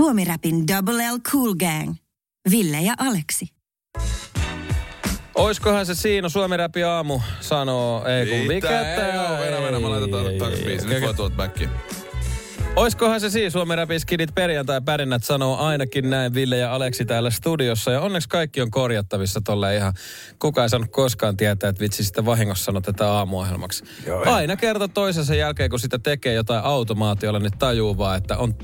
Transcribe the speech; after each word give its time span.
Suomi-räpin 0.00 0.68
Double 0.68 1.12
L 1.12 1.18
Cool 1.30 1.54
Gang. 1.54 1.94
Ville 2.50 2.80
ja 2.80 2.94
Aleksi. 2.98 3.46
Oiskohan 5.34 5.86
se 5.86 5.94
siinä 5.94 6.28
Suomi 6.28 6.56
Räpi 6.56 6.84
aamu 6.84 7.20
sanoo, 7.40 8.06
ei 8.06 8.26
kun 8.26 8.38
mikä 8.38 8.80
Ei, 8.80 9.14
joo, 9.14 9.38
venä, 9.38 9.62
venä, 9.62 9.80
mä 9.80 9.90
laitan 9.90 10.10
takas 10.38 10.58
biisi. 10.58 10.86
Nyt 10.86 11.02
voi 11.02 11.14
tuolta 11.14 11.36
backiin. 11.36 11.70
Oiskohan 12.76 13.20
se 13.20 13.30
siis 13.30 13.52
Suomi 13.52 13.76
Räpin 13.76 14.00
skidit 14.00 14.34
perjantai 14.34 14.80
pärinnät 14.80 15.24
sanoo 15.24 15.56
ainakin 15.56 16.10
näin 16.10 16.34
Ville 16.34 16.56
ja 16.56 16.74
Aleksi 16.74 17.04
täällä 17.04 17.30
studiossa. 17.30 17.90
Ja 17.90 18.00
onneksi 18.00 18.28
kaikki 18.28 18.60
on 18.60 18.70
korjattavissa 18.70 19.40
tolle 19.40 19.76
ihan. 19.76 19.94
Kuka 20.38 20.62
ei 20.62 20.68
saanut 20.68 20.90
koskaan 20.90 21.36
tietää, 21.36 21.70
että 21.70 21.80
vitsi 21.80 22.04
sitä 22.04 22.24
vahingossa 22.24 22.64
sanoo 22.64 22.80
tätä 22.80 23.12
aamuohjelmaksi. 23.12 23.84
Joo. 24.06 24.22
Aina 24.26 24.56
kerta 24.56 24.88
toisensa 24.88 25.34
jälkeen, 25.34 25.70
kun 25.70 25.80
sitä 25.80 25.98
tekee 25.98 26.34
jotain 26.34 26.64
automaatiolla, 26.64 27.38
niin 27.38 27.58
tajuu 27.58 27.98
vaan, 27.98 28.16
että 28.16 28.36
on 28.36 28.54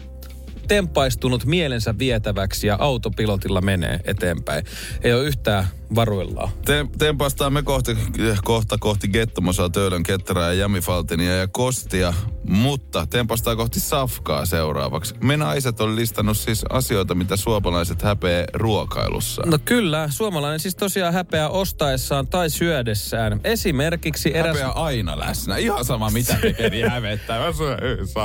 tempaistunut 0.69 1.45
mielensä 1.45 1.99
vietäväksi 1.99 2.67
ja 2.67 2.77
autopilotilla 2.81 3.61
menee 3.61 4.01
eteenpäin. 4.05 4.65
Ei 5.03 5.13
ole 5.13 5.25
yhtään 5.25 5.67
varuillaan. 5.95 6.49
Te, 6.65 6.87
tempastaan 6.99 7.53
me 7.53 7.63
kohti, 7.63 7.97
kohta 8.45 8.77
kohti 8.81 9.09
Gettomosaa, 9.09 9.71
Töölön, 9.71 10.03
Ketterää 10.03 10.53
ja 10.53 10.61
Jamifaltinia 10.61 11.37
ja 11.37 11.49
Kostia, 11.49 12.15
mutta 12.45 13.07
tempastaa 13.07 13.57
kohti 13.57 13.81
Safkaa 13.81 14.47
seuraavaksi. 14.47 15.15
Me 15.21 15.37
naiset 15.37 15.81
on 15.81 15.97
listannut 15.97 16.37
siis 16.37 16.65
asioita, 16.71 17.15
mitä 17.15 17.37
suomalaiset 17.37 18.03
häpeä 18.03 18.45
ruokailussa. 18.55 19.43
No 19.47 19.59
kyllä, 19.65 20.09
suomalainen 20.11 20.61
siis 20.61 20.77
tosiaan 20.77 21.15
häpeää 21.15 21.49
ostaessaan 21.49 22.29
tai 22.29 22.51
syödessään. 22.51 23.41
Esimerkiksi 23.45 24.37
eräs... 24.37 24.57
Häpeä 24.57 24.69
aina 24.69 25.19
läsnä. 25.19 25.57
Ihan 25.57 25.85
sama 25.85 26.11
mitä 26.11 26.39
tekee, 26.43 26.71
niin 26.71 26.91
hävettää. 26.91 27.41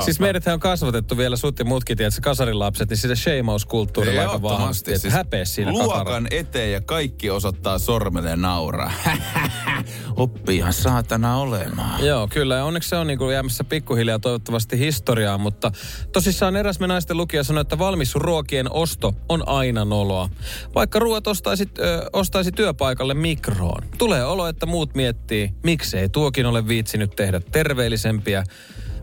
Siis 0.05 0.20
meidät 0.20 0.48
on 0.48 0.59
kasvatettu 0.59 1.17
vielä 1.17 1.35
sut 1.35 1.59
ja 1.59 1.65
muutkin, 1.65 1.98
tiedätkö, 1.98 2.21
kasarilapset, 2.21 2.89
niin 2.89 2.98
sitä 2.98 3.15
sheimauskulttuurilla 3.15 4.21
aika 4.21 4.41
vahvasti. 4.41 4.93
Että 4.93 5.09
häpeä 5.09 5.45
siinä 5.45 5.71
Luokan 5.71 5.98
kakaralla. 5.98 6.27
eteen 6.31 6.71
ja 6.71 6.81
kaikki 6.81 7.29
osoittaa 7.52 7.80
sormelle 7.80 8.30
ja 8.30 8.35
nauraa. 8.35 8.91
Oppiihan 10.16 10.74
saatana 10.74 11.38
olemaan. 11.38 12.05
Joo, 12.05 12.27
kyllä. 12.27 12.55
Ja 12.55 12.66
onneksi 12.66 12.90
se 12.90 12.96
on 12.96 13.08
niin 13.08 13.20
kuin 13.20 13.34
jäämässä 13.34 13.63
pikkuhiljaa 13.63 14.20
toivottavasti 14.20 14.80
historiaa, 14.80 15.38
mutta 15.38 15.71
tosissaan 16.12 16.55
eräs 16.55 16.80
me 16.80 16.88
naisten 16.88 17.18
lukija 17.18 17.43
sanoi, 17.43 17.62
että 17.62 17.80
valmis 17.80 18.16
ruokien 18.16 18.71
osto 18.71 19.13
on 19.30 19.48
aina 19.48 19.85
noloa. 19.85 20.30
Vaikka 20.76 20.99
ruoat 20.99 21.27
ostaisit, 21.27 21.80
ö, 21.80 22.10
ostaisi 22.13 22.52
työpaikalle 22.52 23.13
mikroon. 23.13 23.84
Tulee 23.98 24.26
olo, 24.26 24.48
että 24.48 24.65
muut 24.65 24.96
miettii, 24.96 25.54
miksei 25.63 26.10
tuokin 26.10 26.46
ole 26.46 26.68
viitsinyt 26.68 27.15
tehdä 27.15 27.40
terveellisempiä 27.52 28.43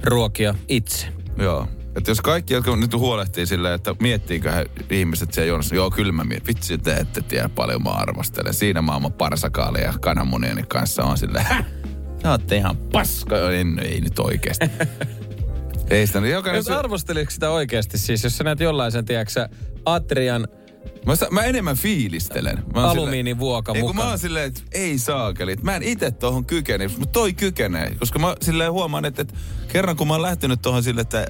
ruokia 0.05 0.55
itse. 0.69 1.07
Joo. 1.39 1.69
Että 1.99 2.11
jos 2.11 2.21
kaikki, 2.21 2.55
jotka 2.55 2.77
nyt 2.77 2.95
huolehtii 2.95 3.47
silleen, 3.47 3.75
että 3.75 3.95
miettiikö 4.01 4.53
he 4.53 4.67
ihmiset 4.91 5.35
siellä 5.35 5.49
jonossa, 5.49 5.75
joo 5.75 5.91
kyllä 5.91 6.13
mä 6.13 6.25
mietin, 6.25 6.47
vitsi 6.47 6.79
te 6.79 6.97
ette 6.97 7.21
tiedä 7.21 7.49
paljon 7.49 7.83
mä 7.83 7.91
arvostelen. 7.91 8.55
Siinä 8.55 8.83
maailman 8.83 9.13
parsakaali 9.13 9.81
ja 9.81 9.95
kananmunieni 10.01 10.63
kanssa 10.63 11.05
on 11.05 11.19
silleen, 11.19 11.47
te 12.23 12.29
ootte 12.29 12.57
ihan 12.57 12.77
paska, 12.77 13.51
en, 13.51 13.79
ei 13.79 14.01
nyt 14.01 14.19
oikeesti. 14.19 14.67
ei 15.91 16.07
sitä, 16.07 16.21
niin 16.21 16.35
jokainen... 16.35 16.59
Jos 16.59 16.67
Se, 16.67 16.75
arvosteliko 16.75 17.31
sitä 17.31 17.51
oikeasti 17.51 17.99
siis, 17.99 18.25
jos 18.25 18.39
sä 18.39 18.45
näet 18.45 18.61
jollaisen, 18.61 19.05
tiedätkö 19.05 19.49
Atrian 19.85 20.49
mä, 21.07 21.15
sitä- 21.17 21.31
mä 21.31 21.43
enemmän 21.43 21.77
fiilistelen. 21.77 22.65
Mä 22.75 22.91
alumiinivuoka 22.91 23.73
Ei 23.75 23.81
kun 23.81 23.91
mä 23.91 23.93
mukaan. 23.95 24.09
oon 24.09 24.19
silleen, 24.19 24.47
että 24.47 24.61
ei 24.73 24.99
saakeli. 24.99 25.57
Mä 25.63 25.77
en 25.77 25.83
itse 25.83 26.11
tohon 26.11 26.45
kykene, 26.45 26.89
mutta 26.89 27.07
toi 27.07 27.33
kykenee. 27.33 27.95
Koska 27.99 28.19
mä 28.19 28.35
silleen 28.43 28.73
huomaan, 28.73 29.05
että, 29.05 29.23
että 29.23 29.35
kerran 29.69 29.97
kun 29.97 30.07
mä 30.09 30.15
oon 30.15 30.23
lähtenyt 30.23 30.63
tohon 30.63 30.83
sille, 30.83 31.01
että 31.01 31.27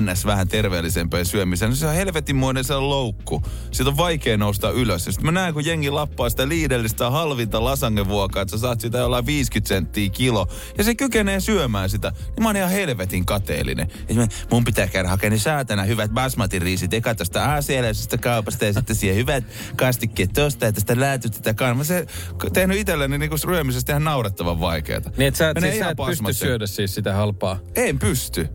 ns. 0.00 0.24
vähän 0.26 0.48
terveellisempään 0.48 1.26
syömiseen, 1.26 1.70
niin 1.70 1.76
se 1.76 1.86
on 1.86 1.94
helvetinmoinen 1.94 2.64
se 2.64 2.74
on 2.74 2.90
loukku. 2.90 3.42
Siitä 3.70 3.90
on 3.90 3.96
vaikea 3.96 4.36
nousta 4.36 4.70
ylös. 4.70 5.06
Ja 5.06 5.12
sit 5.12 5.22
mä 5.22 5.32
näen, 5.32 5.54
kun 5.54 5.64
jengi 5.66 5.90
lappaa 5.90 6.30
sitä 6.30 6.48
liidellistä 6.48 7.10
halvinta 7.10 7.64
lasangevuokaa, 7.64 8.42
että 8.42 8.56
sä 8.56 8.60
saat 8.60 8.80
sitä 8.80 8.98
jollain 8.98 9.26
50 9.26 9.68
senttiä 9.68 10.08
kilo. 10.10 10.46
Ja 10.78 10.84
se 10.84 10.94
kykenee 10.94 11.40
syömään 11.40 11.90
sitä. 11.90 12.12
Niin 12.26 12.42
mä 12.42 12.48
oon 12.48 12.56
ihan 12.56 12.70
helvetin 12.70 13.26
kateellinen. 13.26 13.88
Mä, 14.14 14.26
mun 14.50 14.64
pitää 14.64 14.86
käydä 14.86 15.08
hakemaan 15.08 15.32
ne 15.32 15.38
saatana 15.38 15.82
hyvät 15.82 16.10
basmati-riisit 16.10 16.94
eka 16.94 17.14
tästä 17.14 17.50
aasialaisesta 17.50 18.18
kaupasta 18.18 18.64
ja 18.64 18.72
sitten 18.72 18.96
siihen 19.12 19.20
hyvät 19.22 19.44
kastikkeet 19.76 20.30
tosta 20.32 20.64
ja 20.64 20.72
tästä 20.72 21.00
läätystä 21.00 21.40
tätä 21.42 21.74
Mä 21.74 21.84
se 21.84 22.06
tehnyt 22.52 22.78
itselleni 22.78 23.18
niinku 23.18 23.36
ryömisestä 23.44 23.92
ihan 23.92 24.04
naurettavan 24.04 24.60
vaikeeta. 24.60 25.10
Niin, 25.16 25.28
että 25.28 25.38
sä, 25.38 25.50
et- 25.50 25.54
Menee 25.54 25.70
siis, 25.70 25.84
sä 25.84 25.90
et 25.90 25.96
pysty 25.96 26.10
pasmaksi. 26.10 26.38
syödä 26.38 26.66
siis 26.66 26.94
sitä 26.94 27.14
halpaa. 27.14 27.58
En 27.74 27.98
pysty. 27.98 28.48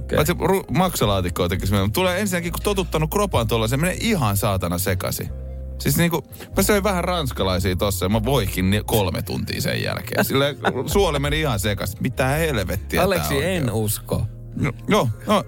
Okei. 0.00 0.16
Paitsi 0.16 0.32
ru- 0.32 0.72
maksalaatikkoa 0.78 1.48
tekisi. 1.48 1.74
Tulee 1.92 2.20
ensinnäkin, 2.20 2.52
kun 2.52 2.62
totuttanut 2.62 3.10
kropan 3.10 3.48
tuolla, 3.48 3.68
se 3.68 3.76
menee 3.76 3.96
ihan 4.00 4.36
saatana 4.36 4.78
sekasi. 4.78 5.28
Siis 5.78 5.96
niinku, 5.96 6.22
mä 6.56 6.62
söin 6.62 6.82
vähän 6.84 7.04
ranskalaisia 7.04 7.76
tossa 7.76 8.04
ja 8.04 8.08
mä 8.08 8.24
voikin 8.24 8.70
ni- 8.70 8.82
kolme 8.86 9.22
tuntia 9.22 9.60
sen 9.60 9.82
jälkeen. 9.82 10.24
Sille 10.24 10.56
suoli 10.86 11.18
meni 11.18 11.40
ihan 11.40 11.60
sekaisin. 11.60 11.98
Mitä 12.00 12.26
helvettiä 12.26 13.02
Aleksi, 13.02 13.44
en 13.44 13.72
usko. 13.72 14.26
No, 14.56 14.72
joo, 14.88 15.08
no. 15.26 15.44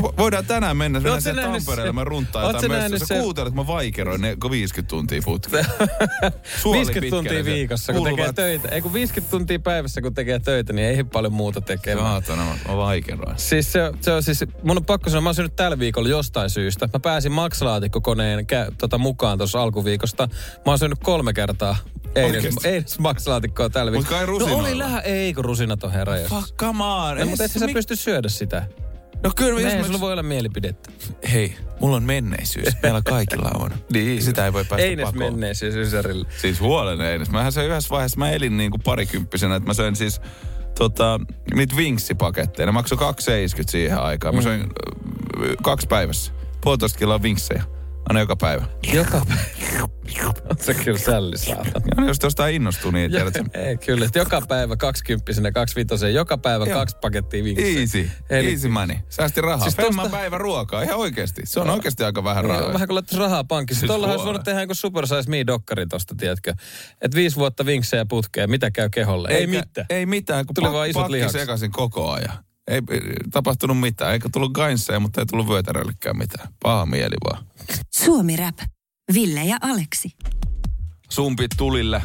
Vo- 0.00 0.14
voidaan 0.18 0.46
tänään 0.46 0.76
mennä, 0.76 1.00
mennä 1.00 1.12
Oot 1.12 1.20
sä 1.20 1.30
sinne 1.30 1.42
nähnyt 1.42 1.64
Tampereelle, 1.64 1.88
se- 1.88 1.92
mä 1.92 2.04
runtaan 2.04 2.46
jotain 2.46 2.62
sä 2.62 2.68
nähnyt 2.68 2.98
Sä 3.00 3.06
se- 3.06 3.18
kuuntelet, 3.18 3.48
että 3.48 3.60
mä 3.60 3.66
vaikeroin 3.66 4.20
ne 4.20 4.36
50 4.50 4.90
tuntia 4.90 5.20
putkeen. 5.24 5.64
Suoli 6.62 6.76
50 6.78 7.00
pitkälle 7.00 7.10
tuntia 7.10 7.44
viikossa, 7.44 7.92
kun 7.92 8.04
tekee 8.04 8.32
töitä. 8.32 8.68
Ei 8.68 8.80
kun 8.82 8.92
50 8.92 9.30
tuntia 9.30 9.58
päivässä, 9.58 10.02
kun 10.02 10.14
tekee 10.14 10.38
töitä, 10.38 10.72
niin 10.72 10.88
ei 10.88 11.04
paljon 11.04 11.32
muuta 11.32 11.60
tekemään. 11.60 12.06
Saatana, 12.06 12.44
mä, 12.44 12.54
mä 12.68 12.76
vaikeroin. 12.76 13.38
Siis 13.38 13.72
se, 13.72 13.92
se 14.00 14.12
on 14.12 14.22
siis, 14.22 14.44
mun 14.62 14.76
on 14.76 14.84
pakko 14.84 15.10
sanoa, 15.10 15.20
mä 15.20 15.28
oon 15.28 15.34
syönyt 15.34 15.56
tällä 15.56 15.78
viikolla 15.78 16.08
jostain 16.08 16.50
syystä. 16.50 16.88
Mä 16.92 17.00
pääsin 17.00 17.32
maksalaatikkokoneen 17.32 18.40
kä- 18.40 18.74
tota, 18.78 18.98
mukaan 18.98 19.38
tuossa 19.38 19.62
alkuviikosta. 19.62 20.26
Mä 20.56 20.72
oon 20.72 20.78
syönyt 20.78 20.98
kolme 21.02 21.32
kertaa. 21.32 21.76
Ei 22.14 22.22
edes, 22.24 22.34
Oikeesti? 22.36 22.68
ei 22.68 22.76
edes 22.76 22.98
maksalaatikkoa 22.98 23.70
tällä 23.70 23.92
viikolla. 23.92 24.10
kai 24.10 24.20
No 24.20 24.26
rusinoilla. 24.26 24.68
oli 24.68 24.78
lähä, 24.78 25.00
ei 25.00 25.34
kun 25.34 25.44
rusinat 25.44 25.84
on 25.84 25.92
herra. 25.92 26.14
Fuck, 26.28 26.56
come 26.56 26.84
on. 26.84 27.18
No, 27.18 27.26
mutta 27.26 27.44
et 27.44 27.50
sä 27.52 27.66
mi- 27.66 27.72
pysty 27.72 27.96
syödä 27.96 28.28
sitä. 28.28 28.66
No 29.22 29.30
kyllä, 29.36 29.60
jos 29.60 29.74
mä... 29.74 29.84
sulla 29.84 30.00
voi 30.00 30.12
olla 30.12 30.22
mielipidettä. 30.22 30.90
Hei, 31.32 31.54
mulla 31.80 31.96
on 31.96 32.02
menneisyys. 32.02 32.68
Meillä 32.82 33.02
kaikilla 33.02 33.50
on. 33.54 33.70
niin. 33.92 34.22
Sitä 34.22 34.44
ei 34.44 34.52
voi 34.52 34.64
päästä 34.64 34.86
Eines 34.86 35.04
pakoon. 35.04 35.32
menneisyys 35.32 35.74
Ysärille. 35.74 36.26
Siis 36.40 36.60
huolen 36.60 37.00
Eines. 37.00 37.30
Mähän 37.30 37.52
se 37.52 37.66
yhdessä 37.66 37.90
vaiheessa, 37.90 38.18
mä 38.18 38.30
elin 38.30 38.56
niinku 38.56 38.78
parikymppisenä, 38.78 39.54
että 39.56 39.66
mä 39.66 39.74
söin 39.74 39.96
siis 39.96 40.20
tota, 40.78 41.20
niitä 41.54 41.76
vinksipaketteja. 41.76 42.66
Ne 42.66 42.72
maksoi 42.72 42.98
2,70 42.98 43.04
siihen 43.68 43.98
aikaan. 43.98 44.34
Mä 44.34 44.42
söin 44.42 44.60
ö, 44.60 45.56
kaksi 45.62 45.86
päivässä. 45.86 46.32
Puolitoista 46.60 46.98
kiloa 46.98 47.22
vinksejä. 47.22 47.62
Aina 48.08 48.20
joka 48.20 48.36
päivä. 48.36 48.64
Joka 48.92 49.22
päivä. 49.28 49.88
On 50.50 50.56
se 50.60 50.74
kyllä 50.74 50.98
sälli 50.98 51.38
saatana. 51.38 51.86
Ja 51.96 52.04
jos 52.06 52.16
jostain 52.22 52.54
innostuu, 52.54 52.90
niin 52.90 53.10
tiedät 53.10 53.34
sen. 53.34 53.50
Ei, 53.66 53.76
kyllä. 53.76 54.06
että 54.06 54.18
Joka 54.18 54.42
päivä 54.48 54.76
20 54.76 55.32
ja 55.44 55.52
25 55.52 56.14
Joka 56.14 56.38
päivä 56.38 56.64
Joo. 56.66 56.78
kaksi 56.78 56.96
pakettia 57.00 57.44
vinksejä. 57.44 57.80
Easy. 57.80 58.10
Eli- 58.30 58.50
Easy 58.50 58.68
money. 58.68 58.96
Säästi 59.08 59.40
rahaa. 59.40 59.70
Siis 59.70 59.74
tosta- 59.76 60.08
päivä 60.10 60.38
ruokaa. 60.38 60.82
Ihan 60.82 60.96
oikeasti. 60.98 61.42
Se 61.44 61.60
on 61.60 61.70
oikeasti 61.70 62.04
aika 62.04 62.24
vähän 62.24 62.44
rahaa. 62.44 62.72
Vähän 62.72 62.88
kuin 62.88 62.94
laittaisi 62.94 63.18
rahaa 63.20 63.44
pankissa. 63.44 63.80
Siis 63.80 63.88
Tuollahan 63.88 64.14
olisi 64.14 64.26
voinut 64.26 64.44
tehdä 64.44 64.60
joku 64.60 64.74
Super 64.74 65.06
Size 65.06 65.30
Me-dokkari 65.30 65.86
tosta, 65.86 66.14
tiedätkö? 66.18 66.54
Että 67.00 67.14
viisi 67.16 67.36
vuotta 67.36 67.66
vinksejä 67.66 68.06
putkeen, 68.06 68.50
mitä 68.50 68.70
käy 68.70 68.88
keholle? 68.90 69.28
Ei 69.28 69.36
Eikä- 69.36 69.50
mitään. 69.60 69.86
Ei 69.90 70.06
mitään, 70.06 70.46
kun 70.46 70.54
Tuli 70.54 70.66
Tuli 70.66 70.76
vaan 70.76 70.88
isot 70.88 71.02
pakki 71.02 71.12
lihakset. 71.12 71.40
sekaisin 71.40 71.70
koko 71.70 72.10
ajan. 72.10 72.32
Ei 72.68 72.80
ei 72.90 73.00
tapahtunut 73.30 73.80
mitään. 73.80 74.12
Eikä 74.12 74.28
tullut 74.32 74.52
gainseja, 74.52 75.00
mutta 75.00 75.20
ei 75.20 75.26
tullut 75.26 75.48
vyötäröllekään 75.48 76.16
mitään. 76.18 76.48
Paha 76.62 76.86
mieli 76.86 77.16
vaan. 77.30 77.44
Suomi 77.90 78.36
Rap. 78.36 78.58
Ville 79.14 79.44
ja 79.44 79.56
Aleksi. 79.60 80.10
Sumpit 81.08 81.50
tulille, 81.56 82.02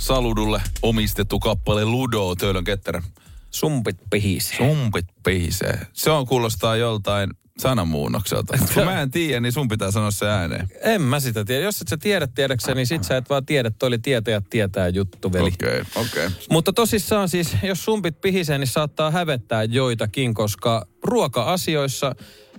Saludulle 0.00 0.62
omistettu 0.82 1.38
kappale 1.38 1.84
Ludo 1.84 2.34
Töölön 2.34 2.64
ketterä. 2.64 3.02
Sumpit 3.50 3.96
pihisee. 4.10 4.56
Sumpit 4.56 5.06
pihisee. 5.24 5.86
Se 5.92 6.10
on 6.10 6.26
kuulostaa 6.26 6.76
joltain 6.76 7.30
sanamuunnokselta. 7.58 8.58
Kun 8.74 8.84
mä 8.84 9.00
en 9.00 9.10
tiedä, 9.10 9.40
niin 9.40 9.52
sun 9.52 9.68
pitää 9.68 9.90
sanoa 9.90 10.10
se 10.10 10.28
ääneen. 10.28 10.68
En 10.80 11.02
mä 11.02 11.20
sitä 11.20 11.44
tiedä. 11.44 11.64
Jos 11.64 11.80
et 11.80 11.88
sä 11.88 11.96
tiedä 11.96 12.26
tiedäksä, 12.26 12.74
niin 12.74 12.86
sit 12.86 13.04
sä 13.04 13.16
et 13.16 13.30
vaan 13.30 13.46
tiedä. 13.46 13.70
Toi 13.70 13.86
oli 13.86 13.98
tietäjät 13.98 14.44
tietää 14.50 14.88
juttu, 14.88 15.32
veli. 15.32 15.48
Okei, 15.48 15.80
okay, 15.80 16.02
okei. 16.02 16.26
Okay. 16.26 16.38
Mutta 16.50 16.72
tosissaan 16.72 17.28
siis, 17.28 17.56
jos 17.62 17.84
sumpit 17.84 18.20
pihisee, 18.20 18.58
niin 18.58 18.68
saattaa 18.68 19.10
hävettää 19.10 19.64
joitakin, 19.64 20.34
koska 20.34 20.86
ruoka-asioissa 21.04 22.14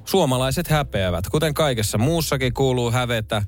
suomalaiset 0.05 0.67
häpeävät. 0.67 1.29
Kuten 1.29 1.53
kaikessa 1.53 1.97
muussakin 1.97 2.53
kuuluu 2.53 2.91
hävetä, 2.91 3.43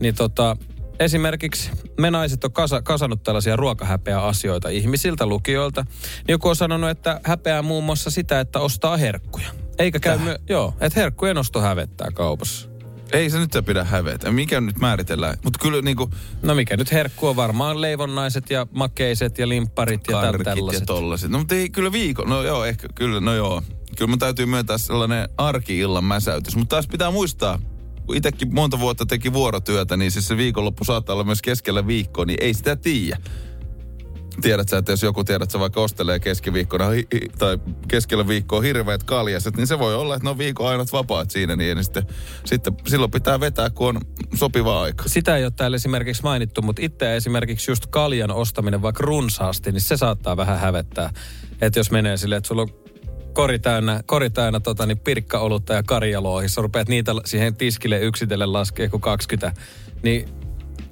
niin 0.00 0.14
tota, 0.14 0.56
esimerkiksi 1.00 1.70
me 2.00 2.10
naiset 2.10 2.44
on 2.44 2.52
kasa, 2.52 2.82
kasannut 2.82 3.22
tällaisia 3.22 3.56
ruokahäpeä-asioita 3.56 4.68
ihmisiltä, 4.68 5.26
lukijoilta. 5.26 5.82
Niin 6.16 6.24
joku 6.28 6.48
on 6.48 6.56
sanonut, 6.56 6.90
että 6.90 7.20
häpeää 7.24 7.62
muun 7.62 7.84
muassa 7.84 8.10
sitä, 8.10 8.40
että 8.40 8.60
ostaa 8.60 8.96
herkkuja. 8.96 9.48
Eikä 9.78 10.00
käy 10.00 10.18
myö- 10.18 10.38
joo, 10.48 10.74
että 10.80 11.00
herkkujen 11.00 11.38
osto 11.38 11.60
hävettää 11.60 12.08
kaupassa. 12.14 12.68
Ei 13.12 13.30
se 13.30 13.38
nyt 13.38 13.50
pidä 13.66 13.84
hävetä. 13.84 14.30
Mikä 14.30 14.60
nyt 14.60 14.78
määritellään? 14.78 15.36
Mutta 15.44 15.58
kyllä 15.58 15.82
niinku 15.82 16.10
No 16.42 16.54
mikä 16.54 16.76
nyt 16.76 16.92
herkku 16.92 17.26
on 17.26 17.36
varmaan 17.36 17.80
leivonnaiset 17.80 18.50
ja 18.50 18.66
makeiset 18.70 19.38
ja 19.38 19.48
limpparit 19.48 20.00
ja 20.08 20.18
täl- 20.18 20.22
karkit 20.22 20.46
ja 20.46 20.54
tällaiset. 20.54 20.86
tollaset. 20.86 21.30
No 21.30 21.38
mutta 21.38 21.54
ei 21.54 21.70
kyllä 21.70 21.92
viikon, 21.92 22.28
no 22.28 22.42
joo, 22.42 22.64
ehkä 22.64 22.88
kyllä, 22.94 23.20
no 23.20 23.34
joo. 23.34 23.62
Kyllä 23.98 24.08
mun 24.08 24.18
täytyy 24.18 24.46
myöntää 24.46 24.78
sellainen 24.78 25.28
arki-illan 25.38 26.04
mäsäytys. 26.04 26.56
Mutta 26.56 26.76
taas 26.76 26.86
pitää 26.86 27.10
muistaa, 27.10 27.58
itsekin 28.14 28.54
monta 28.54 28.78
vuotta 28.78 29.06
teki 29.06 29.32
vuorotyötä, 29.32 29.96
niin 29.96 30.10
siis 30.10 30.28
se 30.28 30.36
viikonloppu 30.36 30.84
saattaa 30.84 31.14
olla 31.14 31.24
myös 31.24 31.42
keskellä 31.42 31.86
viikkoa, 31.86 32.24
niin 32.24 32.38
ei 32.40 32.54
sitä 32.54 32.76
tiedä. 32.76 33.16
Tiedät 34.40 34.68
sä, 34.68 34.78
että 34.78 34.92
jos 34.92 35.02
joku 35.02 35.24
tiedät, 35.24 35.42
että 35.42 35.60
vaikka 35.60 35.80
ostelee 35.80 36.20
keskiviikkona 36.20 36.88
hi, 36.88 37.06
hi, 37.14 37.20
tai 37.38 37.58
keskellä 37.88 38.28
viikkoa 38.28 38.60
hirveät 38.60 39.02
kaljaset, 39.02 39.56
niin 39.56 39.66
se 39.66 39.78
voi 39.78 39.94
olla, 39.94 40.14
että 40.14 40.24
ne 40.24 40.30
on 40.30 40.38
viikon 40.38 40.68
ainut 40.68 40.92
vapaat 40.92 41.30
siinä, 41.30 41.56
niin, 41.56 41.76
niin 41.76 41.84
sitten, 41.84 42.06
sitten 42.44 42.74
silloin 42.86 43.10
pitää 43.10 43.40
vetää, 43.40 43.70
kun 43.70 43.88
on 43.88 44.00
sopiva 44.34 44.82
aika. 44.82 45.04
Sitä 45.06 45.36
ei 45.36 45.44
ole 45.44 45.52
täällä 45.56 45.74
esimerkiksi 45.74 46.22
mainittu, 46.22 46.62
mutta 46.62 46.82
itse 46.82 47.16
esimerkiksi 47.16 47.70
just 47.70 47.86
kaljan 47.86 48.30
ostaminen 48.30 48.82
vaikka 48.82 49.02
runsaasti, 49.02 49.72
niin 49.72 49.80
se 49.80 49.96
saattaa 49.96 50.36
vähän 50.36 50.58
hävettää. 50.58 51.10
Että 51.60 51.80
jos 51.80 51.90
menee 51.90 52.16
silleen, 52.16 52.38
että 52.38 52.48
sulla 52.48 52.62
on 52.62 52.81
kori 53.32 53.58
täynnä, 53.58 54.00
kori 54.06 54.30
täynnä 54.30 54.60
tota, 54.60 54.86
niin 54.86 54.98
pirkkaolutta 54.98 55.74
ja 55.74 55.82
karjaloa, 55.82 56.48
sä 56.48 56.62
rupeat 56.62 56.88
niitä 56.88 57.12
siihen 57.24 57.56
tiskille 57.56 57.98
yksitellen 57.98 58.52
laskee 58.52 58.88
kuin 58.88 59.00
20, 59.00 59.60
niin 60.02 60.28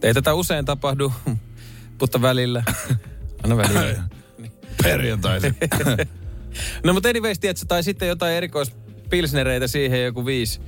ei 0.03 0.15
tätä 0.15 0.35
usein 0.35 0.65
tapahdu, 0.65 1.13
mutta 2.01 2.23
välillä. 2.23 2.63
Aina 3.43 3.57
välillä. 3.57 4.03
Perjantaisin. 4.83 5.57
no 6.85 6.93
mutta 6.93 7.09
anyways, 7.09 7.39
tiedätkö, 7.39 7.65
tai 7.69 7.83
sitten 7.83 8.09
jotain 8.09 8.35
erikoispilsnereitä 8.35 9.67
siihen 9.67 10.05
joku 10.05 10.27
viisi. 10.27 10.61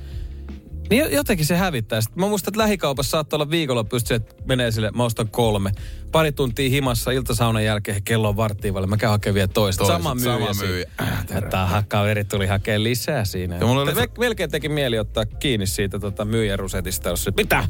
Niin 0.89 1.11
jotenkin 1.11 1.45
se 1.45 1.55
hävittää. 1.57 2.01
Sitten 2.01 2.19
mä 2.23 2.27
muistan, 2.27 2.51
että 2.51 2.59
lähikaupassa 2.59 3.09
saattaa 3.09 3.37
olla 3.37 3.49
viikonloppuista 3.49 4.07
se, 4.07 4.15
että 4.15 4.35
menee 4.45 4.71
sille, 4.71 4.91
mä 4.91 5.03
ostan 5.03 5.27
kolme. 5.29 5.71
Pari 6.11 6.31
tuntia 6.31 6.69
himassa 6.69 7.11
iltasaunan 7.11 7.63
jälkeen, 7.65 8.03
kello 8.03 8.29
on 8.29 8.37
varttiin 8.37 8.73
välillä, 8.73 8.87
mä 8.89 8.97
käyn 8.97 9.11
hakemaan 9.11 9.33
vielä 9.35 9.47
toista. 9.47 9.83
Toiset, 9.83 9.97
sama 10.03 10.15
myyjä. 10.15 10.53
sama 10.53 10.67
myyjä. 10.67 10.89
Äh, 11.01 11.25
terve. 11.25 11.45
Että 11.47 11.83
kaveri 11.87 12.23
tuli 12.23 12.47
hakemaan 12.47 12.83
lisää 12.83 13.25
siinä. 13.25 13.55
Ja 13.57 13.65
mulla 13.65 13.81
oli- 13.81 13.93
Mutta 13.93 14.19
Melkein 14.19 14.51
teki 14.51 14.69
mieli 14.69 14.99
ottaa 14.99 15.25
kiinni 15.25 15.67
siitä 15.67 15.99
tota, 15.99 16.25
myyjän 16.25 16.59
rusetista, 16.59 17.09
jos 17.09 17.23
se, 17.23 17.31
mitä? 17.37 17.67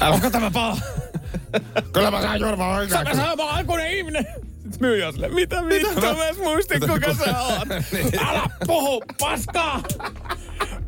Onko 0.10 0.30
tämä 0.30 0.50
paha? 0.50 0.76
Kyllä 1.92 2.10
mä 2.10 2.22
saan 2.22 2.40
juoda 2.40 2.58
vaan 2.58 2.88
Sä 2.90 3.04
sä 3.16 3.30
oon 3.30 3.50
aikuinen 3.50 3.92
ihminen. 3.92 4.26
Myyjä 4.80 5.06
on 5.06 5.12
silleen, 5.12 5.34
mitä 5.34 5.64
vittu, 5.68 6.00
mä 6.16 6.24
edes 6.26 6.38
muistin 6.38 6.80
kuka 6.80 7.14
sä 7.14 7.40
oot. 7.42 7.68
Älä 8.28 8.42
puhu, 8.66 9.02
paskaa! 9.20 9.82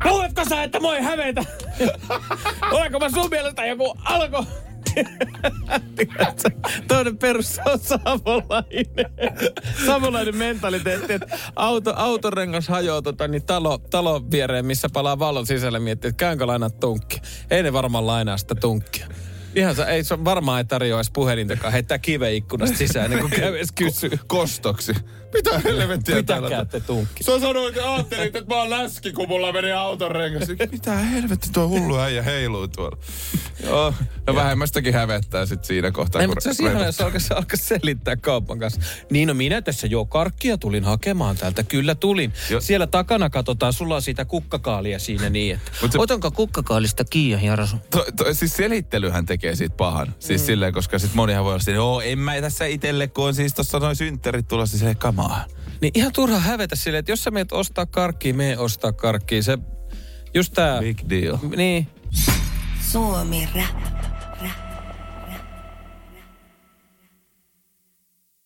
Luuletko 0.05 0.45
sä, 0.49 0.63
että 0.63 0.79
moi 0.79 1.01
hävetä? 1.01 1.43
Olenko 2.71 2.99
mä 2.99 3.09
sun 3.09 3.29
mielestä 3.29 3.65
joku 3.65 3.97
alko? 4.05 4.45
Toinen 6.87 7.17
perus 7.17 7.59
on 7.65 7.79
savolainen. 7.79 9.11
Savolainen 9.85 10.35
mentaliteetti, 10.35 11.13
että 11.13 11.37
auto, 11.55 11.93
autorengas 11.95 12.67
hajoaa 12.67 13.01
tota, 13.01 13.27
niin 13.27 13.43
talo, 13.43 13.77
talon 13.77 14.31
viereen, 14.31 14.65
missä 14.65 14.87
palaa 14.93 15.19
valon 15.19 15.45
sisälle, 15.45 15.79
miettii, 15.79 16.09
että 16.09 16.19
käynkö 16.19 16.47
lainaa 16.47 16.69
tunkki. 16.69 17.21
Ei 17.51 17.63
ne 17.63 17.73
varmaan 17.73 18.07
lainaa 18.07 18.37
sitä 18.37 18.55
tunkkia. 18.55 19.07
Ihan 19.55 19.75
se, 19.75 19.83
ei 19.83 20.03
se 20.03 20.25
varmaan 20.25 20.57
ei 20.57 20.65
tarjoa 20.65 20.99
edes 20.99 21.11
puhelintakaan. 21.11 21.73
Heittää 21.73 21.99
kive 21.99 22.33
ikkunasta 22.33 22.77
sisään, 22.77 23.09
niin 23.09 23.21
kun 23.21 23.29
käy 23.29 23.55
edes 23.55 23.71
kysyy. 23.71 24.19
Kostoksi. 24.27 24.93
Mitä 25.33 25.59
helvettiä 25.59 26.23
täällä? 26.23 26.47
Pitäkää 26.47 26.65
te 26.65 26.79
tunkki. 26.79 27.23
Sä 27.23 27.39
sanoit, 27.39 27.77
että 27.77 27.93
ajattelit, 27.93 28.35
että 28.35 28.55
mä 28.55 28.61
oon 28.61 28.69
läski, 28.69 29.13
kun 29.13 29.27
mulla 29.27 29.51
meni 29.51 29.71
auton 29.71 30.11
rengas. 30.11 30.49
Mitä 30.71 30.95
helvetti 30.95 31.49
tuo 31.53 31.67
hullu 31.67 31.97
äijä 31.97 32.21
heiluu 32.21 32.67
tuolla. 32.67 32.97
Joo, 33.63 33.93
no 34.27 34.35
vähemmästäkin 34.35 34.93
hävettää 34.93 35.45
sit 35.45 35.63
siinä 35.63 35.91
kohtaa. 35.91 36.21
Ei, 36.21 36.27
mutta 36.27 36.53
se 36.53 36.63
on 36.63 36.71
ihana, 36.71 36.85
jos 36.85 37.01
alkaisi, 37.01 37.33
alkaisi 37.33 37.63
selittää 37.65 38.15
kaupan 38.15 38.59
kanssa. 38.59 38.81
Niin 39.09 39.27
no 39.27 39.33
minä 39.33 39.61
tässä 39.61 39.87
jo 39.87 40.05
karkkia 40.05 40.57
tulin 40.57 40.83
hakemaan 40.83 41.37
täältä. 41.37 41.63
Kyllä 41.63 41.95
tulin. 41.95 42.33
Jo. 42.49 42.61
Siellä 42.61 42.87
takana 42.87 43.29
katsotaan, 43.29 43.73
sulla 43.73 43.95
on 43.95 44.01
sitä 44.01 44.25
kukkakaalia 44.25 44.99
siinä 44.99 45.29
niin, 45.29 45.55
että 45.55 45.71
Mut 45.81 45.91
se- 45.91 45.99
otanko 45.99 46.31
kukkakaalista 46.31 47.05
kiinni, 47.05 47.45
Jarasu? 47.45 47.77
To, 47.91 48.05
to, 48.15 48.33
siis 48.33 48.55
selittelyhän 48.57 49.25
tekee 49.25 49.55
siitä 49.55 49.75
pahan. 49.75 50.15
Siis 50.19 50.41
mm. 50.41 50.45
silleen, 50.45 50.73
koska 50.73 50.99
sit 50.99 51.13
monihan 51.13 51.43
voi 51.43 51.51
olla 51.53 51.63
silleen, 51.63 51.75
joo, 51.75 52.01
en 52.01 52.19
mä 52.19 52.41
tässä 52.41 52.65
itelle, 52.65 53.07
kun 53.07 53.25
on 53.25 53.35
siis 53.35 53.53
tossa 53.53 53.79
noin 53.79 53.95
synttärit 53.95 54.47
tulossa 54.47 54.77
silleen, 54.77 54.97
kamaa. 55.21 55.45
Niin 55.81 55.91
ihan 55.95 56.13
turha 56.13 56.39
hävetä 56.39 56.75
silleen, 56.75 56.99
että 56.99 57.11
jos 57.11 57.23
sä 57.23 57.31
meet 57.31 57.51
ostaa 57.51 57.85
karkkia, 57.85 58.33
me 58.33 58.57
ostaa 58.57 58.91
karkkia. 58.91 59.43
Se, 59.43 59.57
just 60.33 60.53
tää... 60.53 60.79
Big 60.79 60.99
deal. 61.09 61.37
Niin. 61.55 61.87
Suomi 62.91 63.49
Rap. 63.55 63.91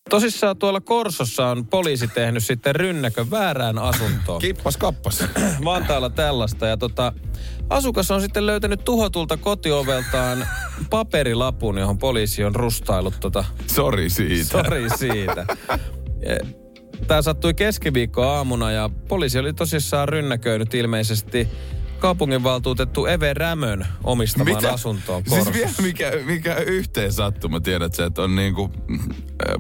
Tosissaan 0.10 0.58
tuolla 0.58 0.82
Korsossa 0.82 1.48
on 1.48 1.68
poliisi 1.68 2.08
tehnyt 2.08 2.46
sitten 2.46 2.76
rynnäkön 2.76 3.32
väärään 3.32 3.78
asuntoon. 3.78 4.42
Kippas 4.42 4.78
kappas. 4.78 5.24
Vantaalla 5.66 6.10
tällaista. 6.10 6.68
Ja 6.68 6.78
tota, 6.78 7.14
asukas 7.70 8.12
on 8.12 8.22
sitten 8.22 8.46
löytänyt 8.46 8.84
tuhotulta 8.84 9.38
kotioveltaan 9.38 10.48
paperilapun, 10.90 11.78
johon 11.78 11.98
poliisi 11.98 12.44
on 12.44 12.56
rustaillut 12.56 13.20
tota, 13.20 13.46
Sori 13.68 14.10
siitä. 14.10 14.64
sori 14.64 14.90
siitä. 14.98 15.46
Tämä 17.08 17.22
sattui 17.22 17.54
keskiviikko 17.54 18.24
aamuna 18.24 18.72
ja 18.72 18.90
poliisi 19.08 19.40
oli 19.40 19.54
tosissaan 19.54 20.10
rynnäköinyt 20.10 20.74
ilmeisesti 20.74 21.48
kaupunginvaltuutettu 22.00 23.06
Eve 23.06 23.34
Rämön 23.34 23.88
omistamaan 24.04 24.56
Mitä? 24.56 24.74
asuntoon 24.74 25.24
Siis 25.28 25.54
vielä 25.54 25.72
mikä, 25.82 26.12
mikä 26.26 26.56
yhteen 26.56 27.14
sattuma, 27.14 27.60
tiedät 27.60 27.94
sä, 27.94 28.06
että 28.06 28.22
on 28.22 28.36
niinku 28.36 28.72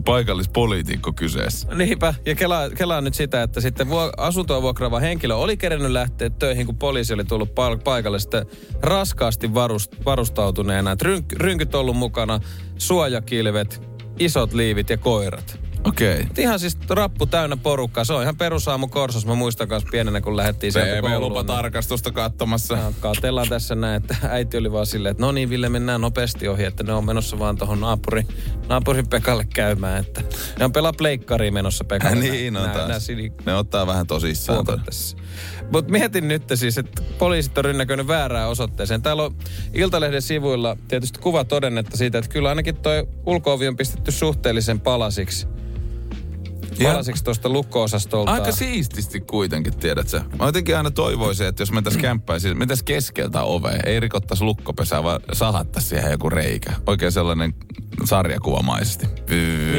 paikallispoliitikko 0.05 1.13
kyseessä. 1.13 1.67
Niinpä, 1.75 2.13
ja 2.25 2.35
kelaa, 2.35 2.69
kelaa 2.69 3.01
nyt 3.01 3.13
sitä, 3.13 3.43
että 3.43 3.61
sitten 3.61 3.89
vuo, 3.89 4.11
asuntoa 4.17 4.61
vuokraava 4.61 4.99
henkilö 4.99 5.35
oli 5.35 5.57
kerennyt 5.57 5.91
lähteä 5.91 6.29
töihin, 6.29 6.65
kun 6.65 6.77
poliisi 6.77 7.13
oli 7.13 7.25
tullut 7.25 7.49
pa- 7.49 7.81
paikalle 7.83 8.19
sitten 8.19 8.45
raskaasti 8.81 9.53
varust, 9.53 9.91
varustautuneena. 10.05 10.91
Et 10.91 11.01
rynk, 11.01 11.33
rynkyt 11.33 11.75
ollut 11.75 11.97
mukana, 11.97 12.39
suojakilvet, 12.77 13.81
isot 14.19 14.53
liivit 14.53 14.89
ja 14.89 14.97
koirat. 14.97 15.64
Okei. 15.85 16.13
Okay. 16.19 16.25
Ihan 16.37 16.59
siis 16.59 16.77
rappu 16.89 17.25
täynnä 17.25 17.57
porukkaa. 17.57 18.03
Se 18.03 18.13
on 18.13 18.21
ihan 18.23 18.37
perusaamu 18.37 18.87
Korsos. 18.87 19.25
Mä 19.25 19.35
muistan 19.35 19.67
kanssa 19.67 19.89
pienenä, 19.91 20.21
kun 20.21 20.37
lähdettiin 20.37 20.73
sieltä 20.73 21.01
kouluun. 21.01 21.33
niin- 21.33 21.45
tarkastusta 21.45 22.11
katsomassa. 22.11 22.77
Katellaan 22.99 23.49
tässä 23.49 23.75
näin, 23.75 24.03
että 24.03 24.15
äiti 24.29 24.57
oli 24.57 24.71
vaan 24.71 24.85
silleen, 24.85 25.11
että 25.11 25.23
no 25.23 25.31
niin 25.31 25.49
Ville, 25.49 25.69
mennään 25.69 26.01
nopeasti 26.01 26.47
ohi, 26.47 26.63
että 26.63 26.83
ne 26.83 26.93
on 26.93 27.05
menossa 27.05 27.39
vaan 27.39 27.57
tuohon 27.57 27.79
naapuri, 27.81 28.23
naapurin 28.69 29.07
Pekalle 29.07 29.45
käymään, 29.53 29.99
että 29.99 30.21
ne 30.59 30.65
on 30.65 30.71
pelaa 30.71 30.93
pleikkariin 30.93 31.53
menossa 31.53 31.83
Pekalle. 31.83 32.15
niin 32.15 32.57
on 32.57 32.63
nää, 32.63 32.73
taas. 32.73 32.89
nää 32.89 32.99
sini- 32.99 33.31
Ne 33.45 33.55
ottaa 33.55 33.87
vähän 33.87 34.07
tosissaan. 34.07 34.65
Mutta 35.71 35.91
mietin 35.91 36.27
nyt 36.27 36.43
siis, 36.55 36.77
että 36.77 37.01
poliisit 37.19 37.57
on 37.57 37.65
rynnäkönyt 37.65 38.07
väärään 38.07 38.49
osoitteeseen. 38.49 39.01
Täällä 39.01 39.23
on 39.23 39.35
Iltalehden 39.73 40.21
sivuilla 40.21 40.77
tietysti 40.87 41.19
kuva 41.19 41.43
todennetta 41.43 41.97
siitä, 41.97 42.17
että 42.17 42.31
kyllä 42.31 42.49
ainakin 42.49 42.75
toi 42.75 43.07
ulko 43.25 43.53
on 43.53 43.77
pistetty 43.77 44.11
suhteellisen 44.11 44.79
palasiksi. 44.79 45.47
Palasiksi 46.83 47.23
tuosta 47.23 47.49
lukko-osastolta. 47.49 48.33
Aika 48.33 48.51
siististi 48.51 49.21
kuitenkin, 49.21 49.77
tiedät 49.77 50.09
sä. 50.09 50.21
Mä 50.39 50.45
jotenkin 50.45 50.77
aina 50.77 50.91
toivoisin, 50.91 51.47
että 51.47 51.61
jos 51.61 51.71
mentäis 51.71 51.97
kämppään, 51.97 52.41
siis 52.41 52.55
mentäis 52.55 52.83
keskeltä 52.83 53.41
ovea, 53.41 53.79
ei 53.85 53.99
rikottais 53.99 54.41
lukkopesää, 54.41 55.03
vaan 55.03 55.21
sahattais 55.33 55.89
siihen 55.89 56.11
joku 56.11 56.29
reikä. 56.29 56.73
Oikein 56.87 57.11
sellainen 57.11 57.53
sarjakuvamaisesti. 58.03 59.07